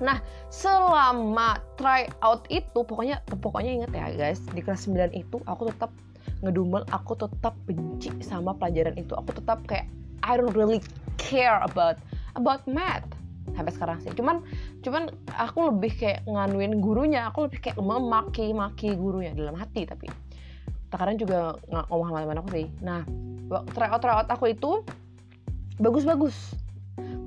Nah 0.00 0.24
selama 0.48 1.60
try 1.76 2.08
out 2.24 2.48
itu 2.48 2.80
pokoknya 2.80 3.20
pokoknya 3.28 3.84
inget 3.84 3.92
ya 3.92 4.08
guys 4.16 4.40
di 4.56 4.64
kelas 4.64 4.88
9 4.88 5.12
itu 5.12 5.36
aku 5.44 5.68
tetap 5.68 5.92
ngedumel 6.40 6.82
aku 6.88 7.14
tetap 7.20 7.52
benci 7.68 8.08
sama 8.24 8.56
pelajaran 8.56 8.96
itu. 8.96 9.12
Aku 9.12 9.36
tetap 9.36 9.60
kayak 9.68 9.86
I 10.24 10.40
don't 10.40 10.56
really 10.56 10.80
care 11.20 11.60
about 11.60 12.00
about 12.34 12.64
math 12.64 13.04
sampai 13.52 13.72
sekarang 13.76 13.98
sih. 14.00 14.12
Cuman 14.16 14.40
cuman 14.80 15.12
aku 15.36 15.68
lebih 15.68 15.92
kayak 16.00 16.24
nganuin 16.24 16.80
gurunya. 16.80 17.28
Aku 17.28 17.46
lebih 17.46 17.60
kayak 17.60 17.76
memaki-maki 17.76 18.96
gurunya 18.96 19.36
dalam 19.36 19.60
hati 19.60 19.84
tapi 19.84 20.08
sekarang 20.88 21.18
juga 21.18 21.58
nggak 21.68 21.86
ngomong 21.90 22.06
sama 22.08 22.20
teman 22.22 22.40
aku 22.40 22.50
sih. 22.54 22.66
Nah 22.80 23.02
tryout 23.76 24.00
tryout 24.00 24.28
aku 24.30 24.44
itu 24.54 24.72
bagus-bagus. 25.76 26.56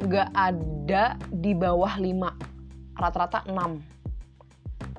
Nggak 0.02 0.30
ada 0.34 1.20
di 1.30 1.52
bawah 1.54 1.94
5 2.00 2.98
rata-rata 2.98 3.46
6 3.46 3.54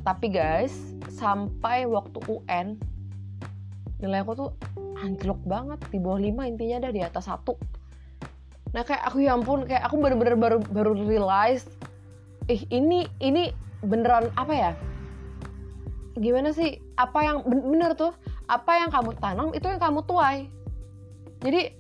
tapi 0.06 0.30
guys 0.30 0.94
sampai 1.12 1.84
waktu 1.84 2.22
UN 2.30 2.78
nilai 3.98 4.22
aku 4.22 4.32
tuh 4.38 4.50
anjlok 5.02 5.40
banget. 5.44 5.80
Di 5.90 5.98
bawah 5.98 6.20
5 6.22 6.48
intinya 6.48 6.76
ada 6.86 6.90
di 6.94 7.02
atas 7.02 7.26
satu 7.26 7.58
nah 8.76 8.84
kayak 8.84 9.00
aku 9.08 9.24
ya 9.24 9.32
ampun 9.32 9.64
kayak 9.64 9.80
aku 9.88 9.96
bener-bener 9.96 10.36
baru 10.36 10.58
baru 10.60 10.92
realize 11.08 11.64
ih 12.48 12.64
ini 12.72 13.04
ini 13.20 13.52
beneran 13.84 14.32
apa 14.34 14.52
ya? 14.56 14.72
Gimana 16.18 16.50
sih? 16.50 16.82
Apa 16.98 17.22
yang 17.22 17.46
bener 17.46 17.94
tuh 17.94 18.10
apa 18.48 18.80
yang 18.80 18.90
kamu 18.90 19.14
tanam 19.20 19.48
itu 19.54 19.68
yang 19.68 19.78
kamu 19.78 20.02
tuai. 20.08 20.48
Jadi 21.44 21.70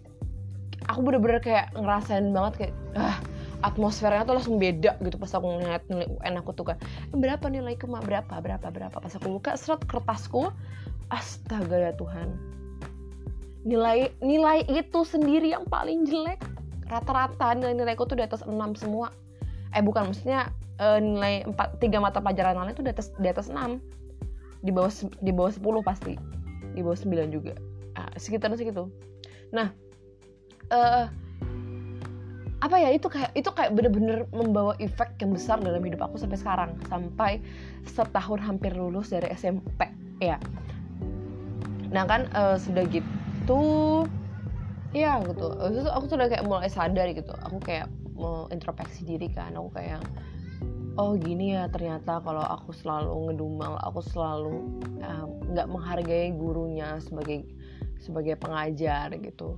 aku 0.86 1.00
bener-bener 1.02 1.42
kayak 1.42 1.74
ngerasain 1.74 2.30
banget 2.30 2.52
kayak 2.54 2.74
ah 2.94 3.18
atmosfernya 3.66 4.22
tuh 4.22 4.38
langsung 4.38 4.62
beda 4.62 4.94
gitu 5.02 5.18
pas 5.18 5.34
aku 5.34 5.58
ngeliat 5.58 5.82
nilai 5.90 6.06
UN 6.06 6.34
aku 6.38 6.54
tuh 6.54 6.70
kan 6.70 6.76
berapa 7.10 7.50
nilai 7.50 7.74
mak? 7.74 8.06
Berapa 8.06 8.34
berapa 8.38 8.66
berapa? 8.70 8.96
Pas 9.02 9.12
aku 9.18 9.40
buka 9.40 9.58
serat 9.58 9.82
kertasku 9.88 10.52
astaga 11.10 11.90
ya 11.90 11.92
Tuhan. 11.96 12.28
Nilai 13.66 14.14
nilai 14.22 14.62
itu 14.70 15.02
sendiri 15.02 15.50
yang 15.50 15.66
paling 15.66 16.06
jelek 16.06 16.38
rata-rata 16.88 17.54
nilai-nilaiku 17.54 18.08
tuh 18.08 18.16
di 18.18 18.24
atas 18.24 18.42
6 18.44 18.52
semua. 18.80 19.12
Eh 19.76 19.84
bukan 19.84 20.10
maksudnya 20.10 20.50
uh, 20.80 20.98
nilai 20.98 21.44
4 21.44 21.82
tiga 21.82 22.00
mata 22.00 22.18
pelajaran 22.18 22.56
lain 22.56 22.72
itu 22.72 22.82
di 22.82 22.90
atas 22.90 23.12
di 23.20 23.28
atas 23.28 23.52
6 23.52 23.78
di 24.64 24.70
bawah 24.74 24.90
di 25.22 25.30
bawah 25.30 25.52
10 25.52 25.62
pasti. 25.84 26.14
Di 26.74 26.80
bawah 26.80 26.98
9 26.98 27.28
juga. 27.30 27.54
Ah, 27.94 28.10
sekitar 28.16 28.50
segitu. 28.56 28.88
Nah 29.52 29.70
uh, 30.72 31.06
apa 32.58 32.74
ya 32.74 32.90
itu 32.90 33.06
kayak 33.06 33.30
itu 33.38 33.50
kayak 33.54 33.70
bener-bener 33.70 34.26
membawa 34.34 34.74
efek 34.82 35.14
yang 35.22 35.30
besar 35.30 35.62
dalam 35.62 35.78
hidup 35.84 36.02
aku 36.02 36.18
sampai 36.18 36.38
sekarang. 36.40 36.70
Sampai 36.90 37.32
setahun 37.86 38.40
hampir 38.42 38.74
lulus 38.74 39.14
dari 39.14 39.30
SMP 39.34 39.86
ya. 40.18 40.40
Nah 41.94 42.04
kan 42.04 42.26
uh, 42.34 42.58
sudah 42.58 42.84
gitu 42.90 44.04
ya 44.96 45.20
gitu. 45.24 45.46
Itu 45.52 45.88
aku 45.90 46.04
sudah 46.08 46.26
kayak 46.28 46.44
mulai 46.48 46.70
sadar 46.70 47.10
gitu. 47.12 47.32
Aku 47.44 47.60
kayak 47.60 47.88
mau 48.16 48.48
introspeksi 48.48 49.04
diri 49.04 49.28
kan. 49.32 49.54
Aku 49.56 49.68
kayak 49.72 50.00
oh 50.98 51.14
gini 51.14 51.54
ya 51.54 51.70
ternyata 51.70 52.18
kalau 52.26 52.42
aku 52.42 52.74
selalu 52.74 53.30
ngedumel 53.30 53.78
aku 53.86 54.02
selalu 54.02 54.66
nggak 55.54 55.68
uh, 55.68 55.70
menghargai 55.70 56.34
gurunya 56.34 56.98
sebagai 56.98 57.46
sebagai 58.02 58.34
pengajar 58.34 59.14
gitu. 59.14 59.54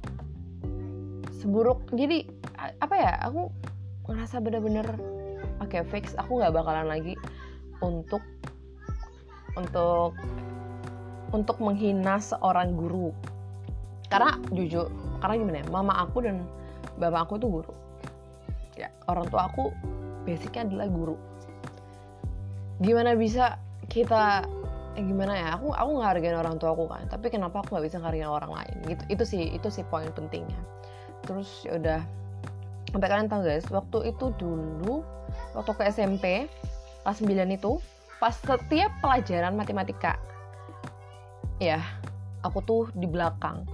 Seburuk 1.40 1.88
jadi 1.96 2.28
apa 2.84 2.94
ya 2.94 3.12
aku 3.24 3.48
ngerasa 4.04 4.44
bener-bener 4.44 4.84
oke 5.64 5.72
okay, 5.72 5.80
fix 5.88 6.12
aku 6.20 6.44
nggak 6.44 6.52
bakalan 6.52 6.92
lagi 6.92 7.16
untuk 7.80 8.20
untuk 9.56 10.12
untuk 11.32 11.56
menghina 11.62 12.20
seorang 12.20 12.76
guru 12.76 13.14
karena 14.10 14.36
jujur 14.50 14.90
karena 15.22 15.34
gimana 15.38 15.56
ya 15.62 15.66
mama 15.70 15.94
aku 16.02 16.26
dan 16.26 16.42
bapak 16.98 17.30
aku 17.30 17.34
tuh 17.38 17.48
guru. 17.48 17.72
Ya 18.74 18.90
orang 19.06 19.30
tua 19.30 19.46
aku 19.46 19.70
basicnya 20.26 20.66
adalah 20.66 20.90
guru. 20.90 21.16
Gimana 22.82 23.14
bisa 23.14 23.56
kita 23.86 24.44
eh, 24.98 25.04
gimana 25.06 25.38
ya 25.38 25.48
aku 25.54 25.70
aku 25.70 25.90
ngehargain 26.02 26.36
orang 26.36 26.58
tua 26.58 26.74
aku 26.74 26.90
kan 26.90 27.06
tapi 27.06 27.30
kenapa 27.30 27.62
aku 27.62 27.78
nggak 27.78 27.86
bisa 27.86 27.96
ngehargain 28.02 28.28
orang 28.28 28.52
lain? 28.52 28.76
Gitu 28.90 29.02
itu 29.06 29.24
sih 29.24 29.42
itu 29.54 29.68
sih 29.70 29.86
poin 29.86 30.10
pentingnya. 30.10 30.58
Terus 31.24 31.62
ya 31.62 31.78
udah 31.78 32.00
sampai 32.90 33.06
kalian 33.06 33.30
tahu 33.30 33.46
guys 33.46 33.66
waktu 33.70 34.10
itu 34.10 34.34
dulu 34.34 35.06
waktu 35.54 35.72
ke 35.78 35.82
SMP 35.94 36.26
kelas 37.06 37.22
9 37.22 37.56
itu 37.56 37.78
pas 38.18 38.34
setiap 38.34 38.90
pelajaran 38.98 39.54
matematika 39.54 40.18
ya 41.62 41.80
aku 42.42 42.58
tuh 42.66 42.82
di 42.92 43.06
belakang 43.06 43.64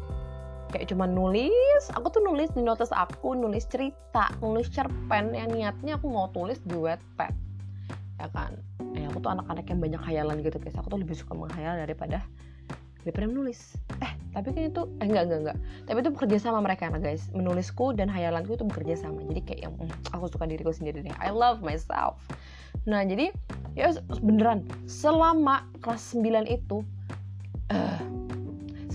kayak 0.72 0.90
cuma 0.90 1.06
nulis 1.06 1.84
aku 1.94 2.10
tuh 2.10 2.22
nulis 2.24 2.50
di 2.52 2.62
notes 2.62 2.90
aku 2.90 3.38
nulis 3.38 3.66
cerita 3.70 4.32
nulis 4.42 4.66
cerpen 4.70 5.32
yang 5.32 5.50
niatnya 5.54 5.98
aku 5.98 6.10
mau 6.10 6.26
tulis 6.34 6.58
di 6.66 6.74
wetpad 6.74 7.46
ya 8.16 8.28
kan? 8.32 8.52
Ya 8.96 9.08
aku 9.12 9.20
tuh 9.20 9.30
anak-anak 9.32 9.66
yang 9.68 9.80
banyak 9.80 10.02
hayalan 10.02 10.36
gitu 10.40 10.56
guys. 10.56 10.76
Aku 10.80 10.88
tuh 10.88 11.00
lebih 11.00 11.16
suka 11.16 11.36
menghayal 11.36 11.76
daripada 11.76 12.24
daripada 13.04 13.26
menulis. 13.28 13.76
Eh 14.02 14.12
tapi 14.32 14.52
kan 14.52 14.68
itu 14.68 14.82
eh 15.00 15.06
enggak 15.06 15.24
enggak 15.28 15.40
enggak. 15.44 15.58
Tapi 15.88 15.98
itu 16.00 16.10
bekerja 16.12 16.36
sama 16.40 16.58
mereka 16.64 16.88
nah 16.88 17.00
guys. 17.00 17.28
Menulisku 17.36 17.92
dan 17.92 18.08
hayalanku 18.08 18.56
itu 18.56 18.64
bekerja 18.64 18.96
sama. 19.06 19.20
Jadi 19.28 19.40
kayak 19.44 19.60
yang 19.68 19.74
mm, 19.76 20.16
aku 20.16 20.32
suka 20.32 20.48
diriku 20.48 20.72
sendiri 20.72 21.04
deh. 21.04 21.16
I 21.20 21.30
love 21.30 21.60
myself. 21.60 22.18
Nah 22.88 23.04
jadi 23.04 23.32
ya 23.76 23.92
beneran. 24.24 24.64
Selama 24.88 25.68
kelas 25.84 26.16
9 26.16 26.48
itu 26.48 26.80
uh, 27.68 28.00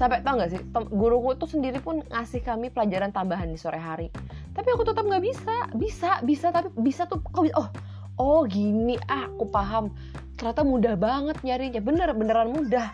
sampai 0.01 0.25
tau 0.25 0.33
gak 0.41 0.49
sih 0.49 0.61
guruku 0.89 1.37
itu 1.37 1.45
sendiri 1.45 1.77
pun 1.77 2.01
ngasih 2.09 2.41
kami 2.41 2.73
pelajaran 2.73 3.13
tambahan 3.13 3.45
di 3.45 3.59
sore 3.61 3.77
hari. 3.77 4.09
Tapi 4.57 4.67
aku 4.73 4.81
tetap 4.81 5.05
nggak 5.05 5.21
bisa. 5.21 5.69
Bisa 5.77 6.17
bisa 6.25 6.49
tapi 6.49 6.73
bisa 6.81 7.05
tuh 7.05 7.21
oh 7.37 7.69
oh 8.17 8.41
gini. 8.49 8.97
Ah 9.05 9.29
aku 9.29 9.45
paham. 9.45 9.93
Ternyata 10.41 10.65
mudah 10.65 10.97
banget 10.97 11.37
nyarinya. 11.45 11.85
Bener 11.85 12.09
beneran 12.17 12.49
mudah. 12.49 12.89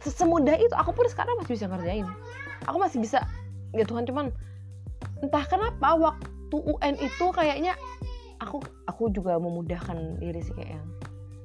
Semudah 0.00 0.56
itu 0.56 0.72
aku 0.72 0.96
pun 0.96 1.04
sekarang 1.12 1.36
masih 1.36 1.60
bisa 1.60 1.68
ngerjain. 1.68 2.08
Aku 2.64 2.80
masih 2.80 3.04
bisa. 3.04 3.28
Ya 3.76 3.84
Tuhan 3.84 4.08
cuman 4.08 4.32
entah 5.20 5.44
kenapa 5.44 6.00
waktu 6.00 6.56
UN 6.56 6.96
itu 6.96 7.26
kayaknya 7.28 7.76
aku 8.40 8.64
aku 8.88 9.12
juga 9.12 9.36
memudahkan 9.36 10.16
diri 10.16 10.40
sih 10.40 10.56
kayaknya. 10.56 10.80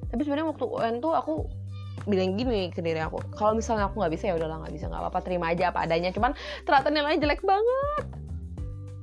Tapi 0.08 0.20
sebenarnya 0.24 0.48
waktu 0.48 0.64
UN 0.64 0.94
tuh 1.04 1.12
aku 1.12 1.44
bilang 2.04 2.36
gini 2.36 2.68
ke 2.68 2.84
diri 2.84 3.00
aku 3.00 3.22
kalau 3.32 3.56
misalnya 3.56 3.88
aku 3.88 4.02
nggak 4.02 4.12
bisa 4.12 4.24
ya 4.28 4.34
udahlah 4.36 4.60
nggak 4.60 4.74
bisa 4.76 4.90
nggak 4.92 5.00
apa-apa 5.00 5.20
terima 5.24 5.50
aja 5.54 5.72
apa 5.72 5.88
adanya. 5.88 6.10
Cuman 6.12 6.36
ternyata 6.68 6.88
nilainya 6.92 7.20
jelek 7.24 7.42
banget. 7.46 8.04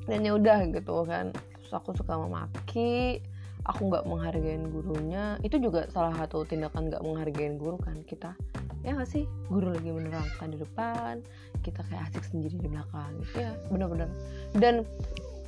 Dan 0.06 0.20
ya 0.28 0.32
udah 0.38 0.60
gitu 0.70 0.96
kan. 1.08 1.34
Terus 1.34 1.74
aku 1.74 1.96
suka 1.98 2.20
memaki 2.20 3.22
aku 3.66 3.90
nggak 3.90 4.06
menghargai 4.06 4.58
gurunya. 4.70 5.38
Itu 5.46 5.58
juga 5.58 5.88
salah 5.90 6.14
satu 6.18 6.46
tindakan 6.46 6.92
nggak 6.92 7.02
menghargai 7.02 7.56
guru 7.58 7.78
kan 7.82 8.02
kita. 8.06 8.36
Ya 8.82 8.98
nggak 8.98 9.10
sih? 9.10 9.30
Guru 9.50 9.74
lagi 9.74 9.90
menerangkan 9.94 10.50
di 10.50 10.58
depan 10.58 11.22
kita 11.62 11.86
kayak 11.86 12.10
asik 12.12 12.26
sendiri 12.30 12.58
di 12.58 12.68
belakang. 12.70 13.14
Gitu 13.22 13.38
ya 13.46 13.52
bener-bener. 13.70 14.10
Dan 14.58 14.86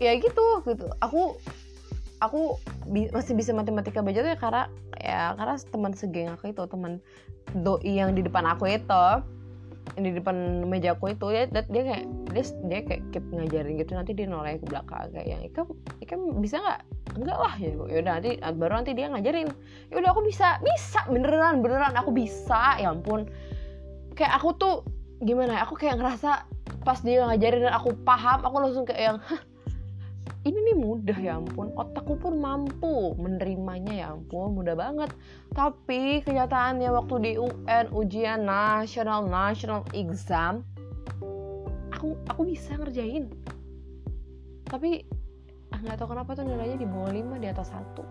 ya 0.01 0.17
gitu 0.17 0.61
gitu. 0.65 0.89
Aku 1.01 1.37
aku 2.27 2.57
bi 2.87 3.07
masih 3.11 3.35
bisa 3.35 3.51
matematika 3.51 3.99
tuh 4.03 4.11
ya 4.11 4.37
karena 4.39 4.63
ya 4.99 5.35
karena 5.35 5.55
teman 5.59 5.91
segeng 5.95 6.29
aku 6.31 6.51
itu 6.51 6.63
teman 6.67 7.03
doi 7.53 7.91
yang 7.99 8.15
di 8.15 8.23
depan 8.23 8.47
aku 8.47 8.67
itu 8.71 9.05
yang 9.99 10.03
di 10.09 10.13
depan 10.15 10.65
meja 10.65 10.95
aku 10.95 11.11
itu 11.11 11.27
ya 11.29 11.43
dia 11.51 11.63
kayak 11.67 12.05
dia 12.31 12.43
dia 12.65 12.79
kayak 12.87 13.01
keep 13.11 13.25
ngajarin 13.29 13.77
gitu 13.77 13.91
nanti 13.93 14.11
dia 14.15 14.25
noleh 14.25 14.57
ke 14.57 14.65
belakang 14.65 15.11
kayak 15.11 15.27
yang 15.27 15.41
ikam 15.43 15.67
ikam 16.01 16.21
bisa 16.39 16.57
nggak? 16.63 16.81
Enggak 17.13 17.37
lah 17.37 17.53
ya 17.61 17.69
ya 17.77 17.97
udah 18.01 18.13
nanti 18.17 18.31
baru 18.41 18.73
nanti 18.81 18.91
dia 18.97 19.07
ngajarin. 19.11 19.49
Ya 19.91 19.95
udah 20.01 20.09
aku 20.15 20.21
bisa. 20.25 20.57
Bisa 20.65 21.05
beneran 21.05 21.61
beneran 21.61 21.93
aku 21.93 22.09
bisa. 22.09 22.79
Ya 22.81 22.89
ampun. 22.89 23.29
Kayak 24.17 24.41
aku 24.41 24.49
tuh 24.57 24.75
gimana 25.21 25.61
ya 25.61 25.67
aku 25.67 25.77
kayak 25.77 26.01
ngerasa 26.01 26.47
pas 26.81 26.99
dia 27.05 27.23
ngajarin 27.29 27.69
dan 27.69 27.73
aku 27.77 27.93
paham 28.01 28.39
aku 28.41 28.55
langsung 28.59 28.83
kayak 28.87 29.01
yang 29.13 29.17
ini 30.43 30.59
nih 30.71 30.77
mudah 30.77 31.15
ya 31.15 31.39
ampun. 31.39 31.71
Otakku 31.79 32.19
pun 32.19 32.35
mampu 32.35 33.15
menerimanya 33.15 33.93
ya 33.95 34.05
ampun. 34.11 34.59
Mudah 34.59 34.75
banget. 34.75 35.11
Tapi 35.55 36.19
kenyataannya 36.23 36.89
waktu 36.91 37.15
di 37.23 37.31
UN 37.39 37.85
ujian 37.95 38.43
nasional 38.43 39.23
national 39.23 39.87
exam 39.95 40.67
aku 42.03 42.19
aku 42.27 42.41
bisa 42.51 42.75
ngerjain. 42.75 43.31
Tapi 44.67 45.07
ah 45.71 45.79
nggak 45.79 45.95
tahu 45.95 46.11
kenapa 46.11 46.35
tuh 46.35 46.43
nilainya 46.43 46.77
di 46.83 46.87
bawah 46.87 47.11
5 47.15 47.39
di 47.39 47.47
atas 47.47 47.71
satu. 47.71 48.03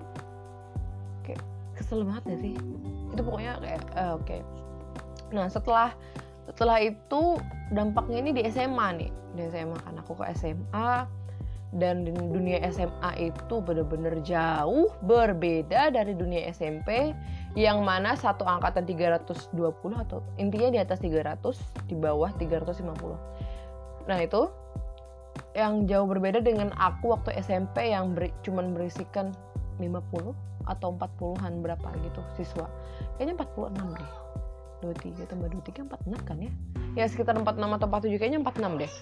Kayak 1.28 1.44
kesel 1.76 2.00
banget 2.08 2.24
ya 2.32 2.36
sih? 2.40 2.54
Itu 3.12 3.20
pokoknya 3.20 3.60
kayak 3.60 3.82
uh, 3.92 4.16
oke. 4.16 4.24
Okay. 4.24 4.40
nah 5.32 5.48
setelah 5.48 5.92
setelah 6.48 6.80
itu 6.80 7.36
dampaknya 7.76 8.24
ini 8.24 8.30
di 8.32 8.42
SMA 8.48 8.88
nih. 9.04 9.10
Di 9.36 9.42
SMA 9.52 9.76
kan 9.84 10.00
aku 10.00 10.16
ke 10.16 10.24
SMA 10.32 11.04
dan 11.72 12.04
dunia 12.04 12.60
SMA 12.68 13.32
itu 13.32 13.54
bener-bener 13.64 14.20
jauh 14.20 14.92
berbeda 15.08 15.88
dari 15.88 16.12
dunia 16.12 16.52
SMP 16.52 17.16
yang 17.56 17.80
mana 17.80 18.12
satu 18.12 18.44
angkatan 18.44 18.84
320 18.84 19.56
atau 19.96 20.20
intinya 20.36 20.68
di 20.68 20.78
atas 20.80 21.00
300 21.00 21.40
di 21.88 21.96
bawah 21.96 22.28
350 22.36 24.04
nah 24.04 24.18
itu 24.20 24.52
yang 25.52 25.84
jauh 25.84 26.08
berbeda 26.08 26.40
dengan 26.40 26.72
aku 26.80 27.12
waktu 27.12 27.36
SMP 27.40 27.92
yang 27.92 28.16
beri, 28.16 28.32
cuman 28.44 28.72
berisikan 28.72 29.36
50 29.80 30.32
atau 30.68 30.88
40-an 30.94 31.60
berapa 31.60 31.88
gitu 32.06 32.20
siswa. 32.38 32.68
Kayaknya 33.18 33.44
46 33.44 34.00
deh. 34.00 34.12
23 34.82 35.30
tambah 35.30 35.48
23 35.62 35.86
46 35.86 36.28
kan 36.28 36.36
ya? 36.42 36.52
Ya 36.98 37.04
sekitar 37.06 37.38
46 37.38 37.78
atau 37.78 37.86
47 37.86 38.18
kayaknya 38.18 38.40
46 38.42 38.82
deh. 38.82 38.92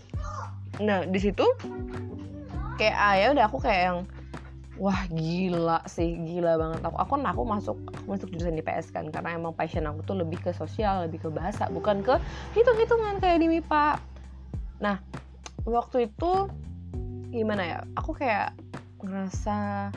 Nah 0.84 0.98
di 1.08 1.18
situ 1.20 1.46
kayak 2.80 2.96
ah 2.96 3.14
ya 3.14 3.26
udah 3.36 3.44
aku 3.44 3.58
kayak 3.60 3.82
yang 3.92 3.98
wah 4.80 5.04
gila 5.12 5.84
sih 5.84 6.16
gila 6.16 6.56
banget. 6.56 6.80
Aku 6.88 6.96
aku 6.96 7.14
aku 7.20 7.42
masuk 7.44 7.76
aku 7.92 8.06
masuk 8.16 8.28
jurusan 8.32 8.56
IPS 8.56 8.88
kan 8.96 9.12
karena 9.12 9.36
emang 9.36 9.52
passion 9.52 9.84
aku 9.84 10.00
tuh 10.08 10.16
lebih 10.16 10.40
ke 10.40 10.56
sosial 10.56 11.04
lebih 11.04 11.20
ke 11.20 11.28
bahasa 11.28 11.68
bukan 11.68 12.00
ke 12.00 12.16
hitung 12.56 12.80
hitungan 12.80 13.20
kayak 13.20 13.44
di 13.44 13.46
MIPA 13.52 14.00
nah 14.80 14.96
waktu 15.68 16.08
itu 16.08 16.48
gimana 17.28 17.62
ya 17.62 17.78
aku 18.00 18.16
kayak 18.16 18.56
ngerasa 19.04 19.92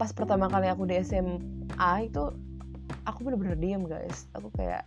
pas 0.00 0.10
pertama 0.12 0.48
kali 0.48 0.72
aku 0.72 0.88
di 0.88 0.96
SMA 1.04 1.92
itu 2.08 2.32
aku 3.08 3.18
bener-bener 3.24 3.56
diem 3.56 3.82
guys. 3.86 4.28
Aku 4.36 4.52
kayak 4.54 4.84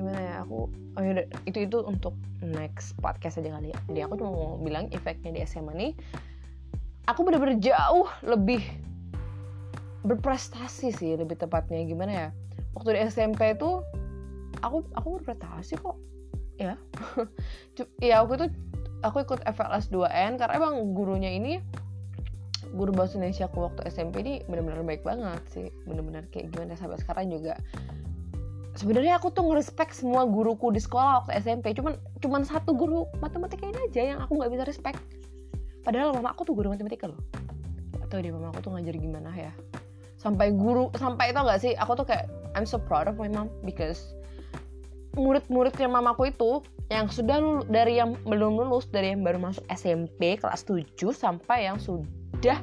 gimana 0.00 0.18
ya 0.18 0.34
aku 0.40 0.72
oh 0.96 1.02
yaudah, 1.04 1.28
itu 1.44 1.68
itu 1.68 1.78
untuk 1.84 2.16
next 2.40 2.96
podcast 2.98 3.36
aja 3.36 3.52
kali 3.52 3.70
ya. 3.70 3.78
Jadi 3.92 4.00
aku 4.08 4.14
cuma 4.16 4.30
mau 4.32 4.56
bilang 4.56 4.88
efeknya 4.90 5.36
di 5.36 5.40
SMA 5.44 5.72
nih 5.76 5.92
aku 7.04 7.20
bener-bener 7.26 7.60
jauh 7.60 8.08
lebih 8.24 8.64
berprestasi 10.02 10.88
sih 10.96 11.12
lebih 11.20 11.36
tepatnya. 11.36 11.84
Gimana 11.84 12.12
ya 12.12 12.28
waktu 12.72 12.96
di 12.96 13.00
SMP 13.12 13.52
itu 13.52 13.84
aku 14.64 14.88
aku 14.96 15.20
berprestasi 15.20 15.76
kok. 15.76 16.00
Ya 16.56 16.80
ya 18.08 18.24
aku 18.24 18.40
itu 18.40 18.46
aku 19.04 19.24
ikut 19.24 19.40
FLS 19.44 19.92
2N 19.92 20.40
karena 20.40 20.54
emang 20.56 20.96
gurunya 20.96 21.32
ini 21.32 21.60
guru 22.76 22.92
bahasa 22.92 23.18
Indonesia 23.18 23.48
aku 23.48 23.66
waktu 23.66 23.88
SMP 23.88 24.22
ini 24.22 24.44
benar-benar 24.46 24.84
baik 24.84 25.02
banget 25.04 25.42
sih. 25.52 25.66
Benar-benar 25.84 26.28
kayak 26.32 26.52
gimana 26.54 26.76
sampai 26.76 27.00
sekarang 27.00 27.32
juga 27.32 27.56
sebenarnya 28.80 29.20
aku 29.20 29.28
tuh 29.28 29.44
ngerespek 29.44 29.92
semua 29.92 30.24
guruku 30.24 30.72
di 30.72 30.80
sekolah 30.80 31.20
waktu 31.20 31.36
SMP 31.44 31.76
cuman 31.76 32.00
cuman 32.24 32.48
satu 32.48 32.72
guru 32.72 33.04
matematika 33.20 33.68
ini 33.68 33.76
aja 33.92 34.16
yang 34.16 34.18
aku 34.24 34.40
nggak 34.40 34.56
bisa 34.56 34.64
respect. 34.64 34.96
Padahal 35.84 36.16
mama 36.16 36.32
aku 36.32 36.48
tuh 36.48 36.56
guru 36.56 36.72
matematika 36.72 37.12
loh. 37.12 37.20
Atau 38.00 38.24
dia 38.24 38.32
mama 38.32 38.48
aku 38.48 38.64
tuh 38.64 38.72
ngajar 38.72 38.96
gimana 38.96 39.28
ya. 39.36 39.52
Sampai 40.16 40.56
guru 40.56 40.88
sampai 40.96 41.36
itu 41.36 41.40
nggak 41.44 41.60
sih 41.60 41.72
aku 41.76 41.92
tuh 42.00 42.08
kayak 42.08 42.32
I'm 42.56 42.64
so 42.64 42.80
proud 42.80 43.04
of 43.04 43.20
my 43.20 43.28
mom 43.28 43.52
because 43.68 44.16
murid-muridnya 45.12 45.84
mamaku 45.84 46.32
itu 46.32 46.64
yang 46.88 47.06
sudah 47.12 47.36
lulus, 47.36 47.66
dari 47.68 48.00
yang 48.00 48.16
belum 48.24 48.64
lulus 48.64 48.88
dari 48.88 49.12
yang 49.12 49.20
baru 49.20 49.38
masuk 49.42 49.62
SMP 49.68 50.40
kelas 50.40 50.64
7 50.64 50.88
sampai 51.12 51.68
yang 51.68 51.76
sudah 51.76 52.58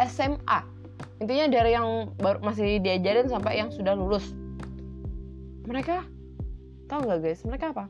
SMA 0.00 0.58
intinya 1.20 1.46
dari 1.48 1.72
yang 1.72 2.12
baru 2.20 2.40
masih 2.44 2.80
diajarin 2.84 3.28
sampai 3.28 3.60
yang 3.60 3.72
sudah 3.72 3.96
lulus 3.96 4.36
mereka 5.66 6.06
tahu 6.86 7.06
nggak 7.06 7.20
guys? 7.22 7.42
Mereka 7.42 7.74
apa? 7.74 7.84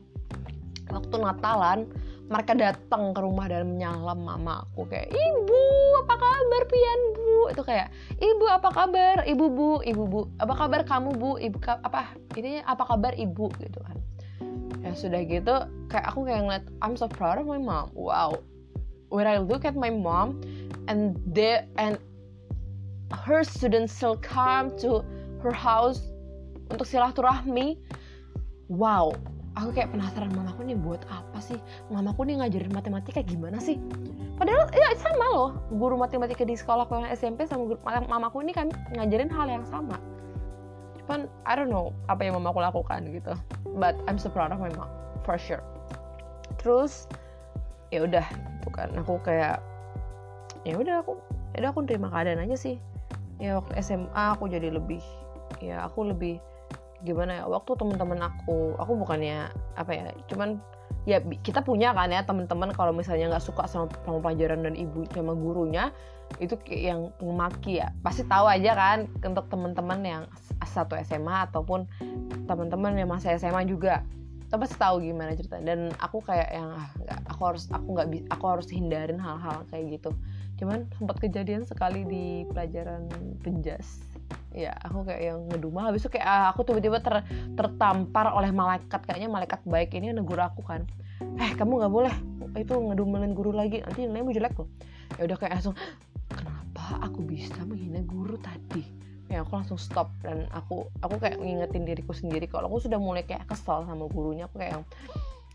Waktu 0.89 1.15
Natalan 1.19 1.79
mereka 2.27 2.53
datang 2.59 3.15
ke 3.15 3.19
rumah 3.23 3.47
dan 3.47 3.71
menyalam 3.71 4.19
mamaku 4.19 4.83
kayak 4.91 5.07
ibu 5.15 5.63
apa 6.03 6.15
kabar 6.19 6.61
pian 6.67 7.01
bu? 7.15 7.37
Itu 7.55 7.61
kayak 7.63 7.87
ibu 8.19 8.45
apa 8.51 8.69
kabar? 8.73 9.15
Ibu 9.23 9.45
bu 9.47 9.69
ibu 9.87 10.03
bu. 10.03 10.21
Apa 10.43 10.53
kabar 10.57 10.83
kamu 10.83 11.15
bu? 11.15 11.39
Ibu 11.39 11.57
ka 11.63 11.79
apa 11.87 12.11
ini 12.35 12.59
apa 12.67 12.83
kabar 12.83 13.15
ibu? 13.15 13.47
Gitu 13.55 13.79
kan. 13.79 13.95
Ya 14.83 14.91
sudah 14.91 15.23
gitu 15.23 15.55
kayak 15.87 16.05
aku 16.11 16.27
kayak 16.27 16.41
ngeliat 16.43 16.65
I'm 16.83 16.99
so 16.99 17.07
proud 17.07 17.39
of 17.39 17.47
my 17.47 17.59
mom. 17.59 17.95
Wow. 17.95 18.43
When 19.07 19.23
I 19.23 19.39
look 19.39 19.63
at 19.63 19.79
my 19.79 19.87
mom 19.87 20.43
and 20.91 21.15
they 21.31 21.63
and 21.79 21.95
her 23.15 23.47
students 23.47 23.95
still 23.95 24.19
come 24.19 24.75
to 24.83 24.99
her 25.39 25.55
house 25.55 26.03
untuk 26.71 26.85
silaturahmi 26.87 27.79
wow. 28.71 29.11
Aku 29.57 29.73
kayak 29.73 29.89
penasaran 29.89 30.29
mamaku 30.37 30.69
nih 30.69 30.77
buat 30.77 31.01
apa 31.09 31.41
sih? 31.41 31.57
Mamaku 31.89 32.29
nih 32.29 32.37
ngajarin 32.37 32.69
matematika 32.69 33.25
gimana 33.25 33.57
sih? 33.57 33.81
Padahal 34.37 34.69
ya 34.69 34.93
sama 35.01 35.25
loh. 35.33 35.49
Guru 35.73 35.97
matematika 35.97 36.45
di 36.45 36.53
sekolah 36.53 36.85
yang 36.93 37.09
SMP 37.09 37.49
sama 37.49 37.65
guru 37.65 37.81
mamaku 38.05 38.45
ini 38.45 38.53
kan 38.53 38.69
ngajarin 38.93 39.33
hal 39.33 39.49
yang 39.49 39.65
sama. 39.65 39.97
Cuman 41.01 41.25
I 41.49 41.57
don't 41.57 41.73
know 41.73 41.89
apa 42.05 42.29
yang 42.29 42.37
mamaku 42.37 42.61
lakukan 42.61 43.09
gitu. 43.09 43.33
But 43.81 43.97
I'm 44.05 44.21
so 44.21 44.29
proud 44.29 44.53
of 44.53 44.61
my 44.61 44.69
mom 44.77 44.93
for 45.25 45.41
sure. 45.41 45.65
Terus 46.61 47.09
ya 47.89 48.05
udah 48.05 48.29
itu 48.61 48.69
kan. 48.69 48.93
Aku 48.93 49.17
kayak 49.25 49.57
ya 50.69 50.77
udah 50.77 51.01
aku 51.01 51.17
ya 51.57 51.65
udah 51.65 51.69
aku 51.73 51.81
terima 51.89 52.13
keadaan 52.13 52.45
aja 52.45 52.53
sih. 52.53 52.77
Ya 53.41 53.57
waktu 53.57 53.73
SMA 53.81 54.37
aku 54.37 54.53
jadi 54.53 54.69
lebih 54.69 55.01
ya 55.65 55.81
aku 55.81 56.13
lebih 56.13 56.37
gimana 57.05 57.41
ya 57.41 57.43
waktu 57.45 57.77
teman-teman 57.77 58.19
aku 58.25 58.73
aku 58.79 58.93
bukannya 58.97 59.53
apa 59.77 59.91
ya 59.93 60.09
cuman 60.29 60.57
ya 61.07 61.23
kita 61.23 61.63
punya 61.63 61.95
kan 61.95 62.11
ya 62.11 62.23
teman-teman 62.27 62.75
kalau 62.75 62.91
misalnya 62.91 63.31
nggak 63.31 63.45
suka 63.47 63.63
sama, 63.69 63.87
sama 64.03 64.19
pelajaran 64.19 64.67
dan 64.67 64.75
ibu 64.75 65.07
sama 65.15 65.31
gurunya 65.31 65.95
itu 66.43 66.59
yang 66.67 67.15
memaki 67.23 67.79
ya. 67.79 67.95
Pasti 68.03 68.27
tahu 68.27 68.43
aja 68.51 68.75
kan 68.75 69.07
untuk 69.23 69.47
teman-teman 69.47 69.99
yang 70.03 70.23
satu 70.67 70.99
SMA 71.07 71.47
ataupun 71.47 71.87
teman-teman 72.45 72.99
yang 72.99 73.07
masih 73.07 73.39
SMA 73.39 73.63
juga 73.63 74.03
kita 74.47 74.55
pasti 74.63 74.75
tahu 74.79 75.03
gimana 75.03 75.35
cerita 75.35 75.59
dan 75.59 75.91
aku 75.99 76.23
kayak 76.23 76.47
yang 76.55 76.71
ah 76.71 76.87
gak, 77.03 77.19
aku 77.27 77.41
harus 77.51 77.67
aku 77.67 77.87
nggak 77.91 78.07
aku 78.31 78.45
harus 78.47 78.67
hindarin 78.71 79.19
hal-hal 79.19 79.63
kayak 79.71 79.99
gitu. 79.99 80.11
Cuman 80.59 80.87
sempat 80.95 81.19
kejadian 81.23 81.63
sekali 81.63 82.03
di 82.03 82.47
pelajaran 82.51 83.07
penjas 83.43 84.03
ya 84.57 84.73
aku 84.81 85.05
kayak 85.05 85.21
yang 85.21 85.39
ngedumel. 85.53 85.93
Habis 85.93 86.09
itu 86.09 86.17
kayak 86.17 86.27
ah, 86.27 86.45
aku 86.49 86.65
tiba-tiba 86.65 86.97
ter, 86.97 87.21
tertampar 87.53 88.33
oleh 88.33 88.49
malaikat. 88.49 89.05
Kayaknya 89.05 89.29
malaikat 89.29 89.61
baik 89.69 89.93
ini 89.93 90.09
negur 90.09 90.41
aku 90.41 90.65
kan. 90.65 90.89
Eh 91.37 91.53
kamu 91.53 91.85
nggak 91.85 91.93
boleh 91.93 92.15
itu 92.57 92.73
ngedumelin 92.73 93.37
guru 93.37 93.53
lagi. 93.53 93.85
Nanti 93.85 94.09
nilainya 94.09 94.33
jelek 94.41 94.57
loh. 94.57 94.69
Ya 95.21 95.29
udah 95.29 95.37
kayak 95.37 95.53
langsung 95.61 95.77
kenapa 96.33 96.85
aku 97.05 97.21
bisa 97.21 97.61
menghina 97.69 98.01
guru 98.01 98.41
tadi? 98.41 98.81
Ya 99.29 99.45
aku 99.45 99.61
langsung 99.61 99.77
stop. 99.77 100.09
Dan 100.25 100.49
aku 100.49 100.89
aku 101.05 101.21
kayak 101.21 101.37
ngingetin 101.37 101.85
diriku 101.85 102.17
sendiri. 102.17 102.49
Kalau 102.49 102.65
aku 102.65 102.89
sudah 102.89 102.97
mulai 102.97 103.21
kayak 103.21 103.45
kesal 103.45 103.85
sama 103.85 104.09
gurunya 104.09 104.49
aku 104.49 104.57
kayak 104.57 104.81
yang 104.81 104.85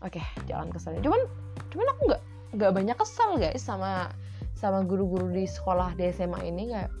oke 0.03 0.19
okay, 0.19 0.25
jangan 0.51 0.67
kesal 0.67 0.91
cuman 0.99 1.21
cuman 1.71 1.87
aku 1.95 2.01
nggak 2.11 2.21
nggak 2.59 2.71
banyak 2.75 2.97
kesal 2.99 3.39
guys 3.39 3.63
sama 3.63 4.11
sama 4.51 4.83
guru-guru 4.83 5.27
di 5.31 5.43
sekolah 5.43 5.91
di 5.99 6.07
SMA 6.15 6.39
ini. 6.47 6.71
Kayak 6.71 6.91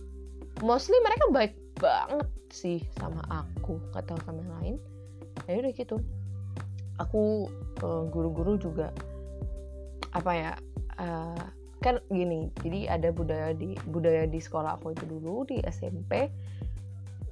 mostly 0.59 0.99
mereka 0.99 1.31
baik 1.31 1.62
banget 1.79 2.27
sih 2.53 2.79
sama 2.97 3.21
aku 3.29 3.81
nggak 3.91 4.05
tahu 4.09 4.19
sama 4.25 4.39
yang 4.41 4.53
lain. 4.61 4.75
Ya 5.49 5.59
udah 5.59 5.73
gitu. 5.73 5.97
Aku 7.01 7.49
eh, 7.81 8.03
guru-guru 8.13 8.61
juga 8.61 8.93
apa 10.13 10.31
ya 10.37 10.53
uh, 11.01 11.45
kan 11.81 11.97
gini 12.13 12.53
jadi 12.61 12.95
ada 13.01 13.09
budaya 13.09 13.49
di 13.57 13.73
budaya 13.89 14.29
di 14.29 14.37
sekolah 14.37 14.77
aku 14.77 14.93
itu 14.93 15.09
dulu 15.09 15.41
di 15.49 15.57
SMP 15.65 16.29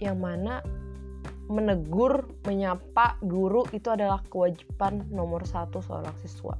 yang 0.02 0.18
mana 0.18 0.66
menegur 1.52 2.26
menyapa 2.48 3.22
guru 3.22 3.68
itu 3.70 3.92
adalah 3.94 4.24
kewajiban 4.32 5.06
nomor 5.12 5.44
satu 5.44 5.84
seorang 5.84 6.16
siswa. 6.24 6.56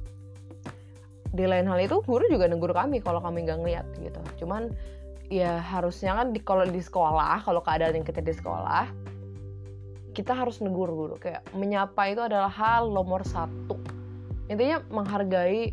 Di 1.32 1.48
lain 1.48 1.64
hal 1.64 1.80
itu 1.80 2.04
guru 2.04 2.28
juga 2.28 2.44
negur 2.44 2.76
kami 2.76 3.00
kalau 3.00 3.24
kami 3.24 3.48
nggak 3.48 3.58
ngeliat 3.64 3.86
gitu. 3.98 4.20
Cuman 4.44 4.68
ya 5.32 5.64
harusnya 5.64 6.12
kan 6.12 6.36
di 6.36 6.44
kalau 6.44 6.68
di 6.68 6.84
sekolah 6.84 7.40
kalau 7.40 7.64
keadaan 7.64 7.96
yang 7.96 8.04
kita 8.04 8.20
di 8.20 8.36
sekolah 8.36 8.84
kita 10.12 10.36
harus 10.36 10.60
negur 10.60 10.92
guru 10.92 11.16
kayak 11.16 11.40
menyapa 11.56 12.12
itu 12.12 12.20
adalah 12.20 12.52
hal 12.52 12.92
nomor 12.92 13.24
satu. 13.24 13.80
Intinya 14.52 14.84
menghargai 14.92 15.72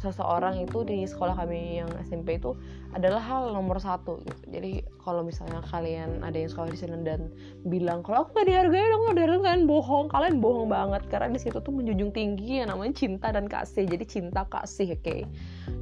seseorang 0.00 0.64
itu 0.64 0.86
di 0.88 1.04
sekolah 1.04 1.36
kami 1.36 1.82
yang 1.82 1.90
SMP 2.06 2.40
itu 2.40 2.56
adalah 2.96 3.20
hal 3.20 3.52
nomor 3.52 3.76
satu 3.76 4.24
gitu. 4.24 4.42
jadi 4.48 4.80
kalau 5.04 5.20
misalnya 5.20 5.60
kalian 5.68 6.24
ada 6.24 6.32
yang 6.32 6.48
sekolah 6.48 6.72
di 6.72 6.80
sana 6.80 6.96
dan 7.04 7.28
bilang 7.68 8.00
kalau 8.00 8.24
aku 8.24 8.40
gak 8.40 8.48
dihargai 8.48 8.88
dong 8.88 9.12
dihargai 9.12 9.42
kalian 9.42 9.66
bohong. 9.66 10.06
Kalian 10.14 10.38
bohong 10.38 10.70
banget 10.70 11.02
karena 11.10 11.34
di 11.34 11.40
situ 11.42 11.58
tuh 11.58 11.74
menjunjung 11.74 12.14
tinggi 12.14 12.62
yang 12.62 12.70
namanya 12.70 12.94
cinta 12.94 13.34
dan 13.34 13.50
kasih. 13.50 13.84
Jadi 13.84 14.04
cinta 14.06 14.46
kasih 14.46 14.94
oke? 14.94 15.02
Okay? 15.02 15.20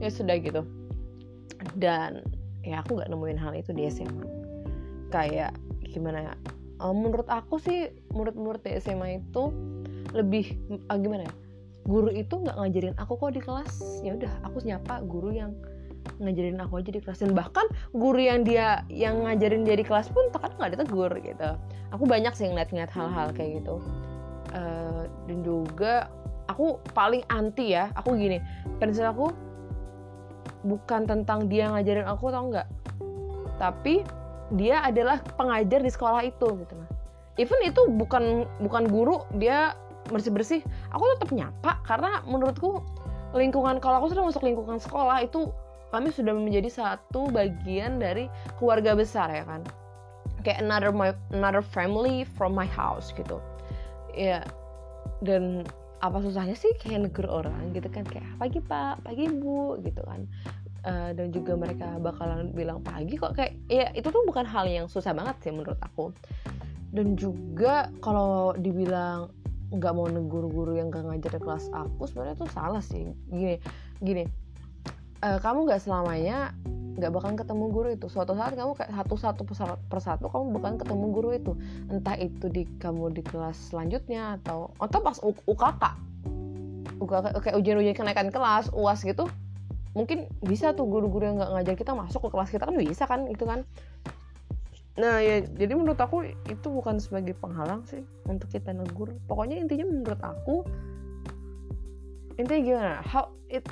ya 0.00 0.08
sudah 0.08 0.40
gitu. 0.40 0.64
Dan 1.76 2.41
ya 2.62 2.82
aku 2.82 2.98
nggak 2.98 3.10
nemuin 3.10 3.38
hal 3.38 3.52
itu 3.58 3.70
di 3.74 3.90
SMA 3.90 4.26
kayak 5.12 5.52
gimana 5.92 6.32
ya? 6.32 6.34
Uh, 6.82 6.90
menurut 6.96 7.28
aku 7.28 7.60
sih 7.62 7.92
murid-murid 8.10 8.64
di 8.64 8.74
SMA 8.80 9.22
itu 9.22 9.52
lebih 10.16 10.56
uh, 10.88 10.98
gimana 10.98 11.28
ya? 11.28 11.34
Guru 11.84 12.10
itu 12.10 12.34
nggak 12.38 12.56
ngajarin 12.56 12.94
aku 12.96 13.20
kok 13.20 13.36
di 13.36 13.42
kelas. 13.44 14.02
Ya 14.02 14.16
udah 14.16 14.32
aku 14.46 14.64
nyapa 14.64 15.04
guru 15.04 15.30
yang 15.36 15.52
ngajarin 16.18 16.58
aku 16.58 16.82
aja 16.82 16.90
di 16.90 17.00
kelas. 17.04 17.20
Dan 17.22 17.36
bahkan 17.36 17.68
guru 17.92 18.18
yang 18.18 18.42
dia 18.42 18.82
yang 18.88 19.22
ngajarin 19.22 19.62
dia 19.62 19.76
di 19.78 19.86
kelas 19.86 20.10
pun 20.10 20.32
terkadang 20.32 20.58
nggak 20.58 20.72
ditegur 20.78 21.12
gitu. 21.22 21.50
Aku 21.92 22.08
banyak 22.08 22.32
sih 22.32 22.48
ngeliat-ngeliat 22.48 22.90
hal-hal 22.90 23.30
kayak 23.36 23.62
gitu. 23.62 23.78
Uh, 24.52 25.06
dan 25.28 25.38
juga 25.44 26.08
aku 26.50 26.80
paling 26.96 27.22
anti 27.30 27.76
ya 27.76 27.92
aku 27.94 28.16
gini. 28.16 28.42
Prinsip 28.80 29.06
aku 29.06 29.30
bukan 30.62 31.06
tentang 31.06 31.50
dia 31.50 31.70
ngajarin 31.70 32.06
aku 32.06 32.30
tau 32.30 32.46
nggak 32.50 32.68
tapi 33.58 34.06
dia 34.54 34.82
adalah 34.82 35.22
pengajar 35.38 35.82
di 35.82 35.90
sekolah 35.90 36.22
itu 36.26 36.46
gitu 36.58 36.74
nah 36.74 36.88
even 37.38 37.60
itu 37.64 37.82
bukan 37.96 38.46
bukan 38.62 38.86
guru 38.90 39.26
dia 39.38 39.74
bersih 40.10 40.34
bersih 40.34 40.60
aku 40.90 41.04
tetap 41.16 41.30
nyapa 41.30 41.78
karena 41.86 42.20
menurutku 42.26 42.82
lingkungan 43.32 43.80
kalau 43.80 44.02
aku 44.02 44.12
sudah 44.12 44.24
masuk 44.28 44.44
lingkungan 44.44 44.76
sekolah 44.76 45.24
itu 45.24 45.48
kami 45.92 46.08
sudah 46.08 46.32
menjadi 46.32 46.72
satu 46.72 47.28
bagian 47.28 48.00
dari 48.00 48.32
keluarga 48.56 48.96
besar 48.96 49.28
ya 49.28 49.44
kan? 49.44 49.60
Kayak 50.40 50.64
another 50.64 50.90
my 50.90 51.12
another 51.36 51.60
family 51.60 52.24
from 52.24 52.56
my 52.56 52.64
house 52.64 53.12
gitu. 53.12 53.38
Ya 54.16 54.40
dan 55.20 55.68
apa 56.02 56.18
susahnya 56.18 56.58
sih 56.58 56.74
kayak 56.82 57.08
negur 57.08 57.30
orang 57.30 57.70
gitu 57.70 57.86
kan? 57.86 58.02
Kayak 58.02 58.26
pagi 58.36 58.58
pak. 58.58 59.06
Pagi 59.06 59.30
bu. 59.30 59.78
Gitu 59.80 60.02
kan. 60.02 60.26
Uh, 60.82 61.14
dan 61.14 61.30
juga 61.30 61.54
mereka 61.54 61.94
bakalan 62.02 62.50
bilang 62.50 62.82
pagi 62.82 63.14
kok. 63.14 63.38
Kayak 63.38 63.54
ya 63.70 63.86
itu 63.94 64.10
tuh 64.10 64.26
bukan 64.26 64.42
hal 64.42 64.66
yang 64.66 64.90
susah 64.90 65.14
banget 65.14 65.38
sih 65.40 65.54
menurut 65.54 65.78
aku. 65.78 66.10
Dan 66.90 67.14
juga 67.14 67.88
kalau 68.02 68.52
dibilang 68.58 69.30
nggak 69.72 69.92
mau 69.96 70.04
negur 70.04 70.52
guru 70.52 70.76
yang 70.76 70.92
gak 70.92 71.08
ngajar 71.08 71.32
di 71.32 71.40
kelas 71.40 71.72
aku 71.72 72.04
sebenarnya 72.04 72.36
tuh 72.36 72.50
salah 72.50 72.82
sih. 72.82 73.08
Gini 73.30 73.56
gini. 74.02 74.26
Uh, 75.22 75.38
kamu 75.38 75.70
nggak 75.70 75.86
selamanya 75.86 76.50
nggak 76.92 77.12
bakal 77.12 77.32
ketemu 77.32 77.64
guru 77.72 77.88
itu. 77.96 78.06
Suatu 78.12 78.36
saat 78.36 78.52
kamu 78.52 78.76
kayak 78.76 78.92
satu 78.92 79.14
satu 79.16 79.42
persatu 79.88 80.26
kamu 80.28 80.44
bakal 80.60 80.70
ketemu 80.80 81.06
guru 81.08 81.30
itu. 81.32 81.52
Entah 81.88 82.16
itu 82.20 82.52
di 82.52 82.68
kamu 82.80 83.16
di 83.16 83.22
kelas 83.24 83.72
selanjutnya 83.72 84.40
atau 84.40 84.72
atau 84.76 84.98
pas 85.00 85.16
UKK 85.22 85.84
UKK 87.02 87.26
kayak 87.42 87.56
ujian-ujian 87.58 87.96
kenaikan 87.98 88.28
kelas 88.30 88.70
uas 88.70 89.02
gitu. 89.02 89.26
Mungkin 89.92 90.30
bisa 90.40 90.72
tuh 90.72 90.88
guru-guru 90.88 91.28
yang 91.28 91.36
nggak 91.36 91.52
ngajar 91.52 91.74
kita 91.76 91.92
masuk 91.92 92.28
ke 92.28 92.28
kelas 92.32 92.50
kita 92.52 92.64
kan 92.64 92.76
bisa 92.78 93.04
kan 93.04 93.20
itu 93.28 93.44
kan. 93.44 93.66
Nah 94.96 95.24
ya 95.24 95.40
jadi 95.44 95.72
menurut 95.72 95.96
aku 95.96 96.28
itu 96.48 96.68
bukan 96.68 97.00
sebagai 97.00 97.32
penghalang 97.36 97.84
sih 97.88 98.04
untuk 98.28 98.48
kita 98.48 98.72
negur. 98.72 99.12
Pokoknya 99.28 99.60
intinya 99.60 99.88
menurut 99.88 100.20
aku 100.20 100.64
intinya 102.40 102.60
gimana? 102.64 102.94
How 103.04 103.32
it 103.52 103.68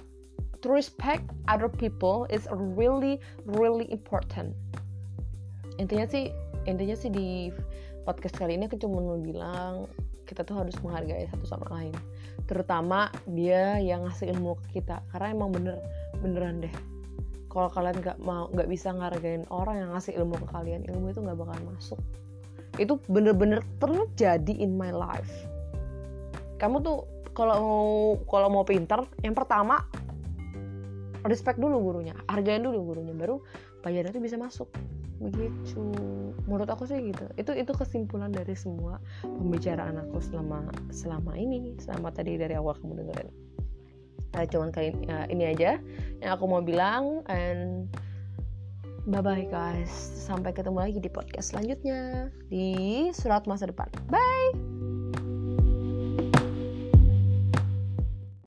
to 0.60 0.68
respect 0.68 1.24
other 1.48 1.68
people 1.68 2.28
is 2.28 2.44
really 2.52 3.20
really 3.44 3.88
important. 3.88 4.52
Intinya 5.80 6.04
sih 6.08 6.32
intinya 6.68 6.96
sih 6.96 7.08
di 7.08 7.48
podcast 8.04 8.36
kali 8.36 8.56
ini 8.56 8.68
aku 8.68 8.76
cuma 8.80 9.00
mau 9.00 9.20
bilang 9.20 9.88
kita 10.28 10.46
tuh 10.46 10.62
harus 10.62 10.76
menghargai 10.84 11.26
satu 11.26 11.44
sama 11.48 11.66
lain. 11.74 11.94
Terutama 12.46 13.10
dia 13.26 13.82
yang 13.82 14.06
ngasih 14.06 14.30
ilmu 14.36 14.54
ke 14.62 14.80
kita. 14.80 15.02
Karena 15.10 15.34
emang 15.34 15.50
bener 15.50 15.76
beneran 16.22 16.62
deh. 16.62 16.74
Kalau 17.50 17.66
kalian 17.66 17.98
nggak 17.98 18.18
mau 18.22 18.46
nggak 18.54 18.70
bisa 18.70 18.94
ngargain 18.94 19.42
orang 19.50 19.82
yang 19.82 19.90
ngasih 19.90 20.14
ilmu 20.22 20.38
ke 20.38 20.46
kalian 20.54 20.86
ilmu 20.86 21.10
itu 21.10 21.18
nggak 21.18 21.34
bakal 21.34 21.58
masuk. 21.66 21.98
Itu 22.78 23.02
bener-bener 23.10 23.66
terjadi 23.82 24.54
in 24.54 24.78
my 24.78 24.94
life. 24.94 25.50
Kamu 26.62 26.78
tuh 26.84 27.20
kalau 27.34 27.56
mau 27.58 27.90
kalau 28.26 28.48
mau 28.50 28.64
pinter 28.66 29.02
yang 29.26 29.34
pertama 29.34 29.82
respect 31.26 31.60
dulu 31.60 31.80
gurunya 31.80 32.16
hargain 32.28 32.64
dulu 32.64 32.94
gurunya 32.94 33.12
baru 33.12 33.40
bayaran 33.84 34.12
itu 34.12 34.20
bisa 34.20 34.36
masuk. 34.36 34.68
Begitu. 35.20 35.84
Menurut 36.48 36.68
aku 36.72 36.88
sih 36.88 36.96
gitu. 37.12 37.28
Itu 37.36 37.52
itu 37.52 37.72
kesimpulan 37.76 38.32
dari 38.32 38.56
semua 38.56 39.00
pembicaraan 39.20 40.00
aku 40.00 40.20
selama 40.24 40.64
selama 40.88 41.36
ini 41.36 41.76
selama 41.76 42.08
tadi 42.12 42.40
dari 42.40 42.56
awal 42.56 42.76
kamu 42.80 43.04
dengerin. 43.04 43.28
Uh, 44.30 44.46
cuman 44.46 44.70
kali 44.70 44.94
uh, 45.10 45.26
ini 45.26 45.50
aja 45.50 45.82
yang 46.22 46.30
aku 46.38 46.46
mau 46.46 46.62
bilang 46.62 47.26
and 47.28 47.90
bye 49.10 49.20
bye 49.20 49.44
guys. 49.50 49.90
Sampai 50.16 50.54
ketemu 50.56 50.78
lagi 50.80 50.98
di 51.02 51.10
podcast 51.10 51.52
selanjutnya 51.52 52.30
di 52.48 53.10
surat 53.12 53.44
masa 53.44 53.68
depan. 53.68 53.90
Bye 54.08 54.89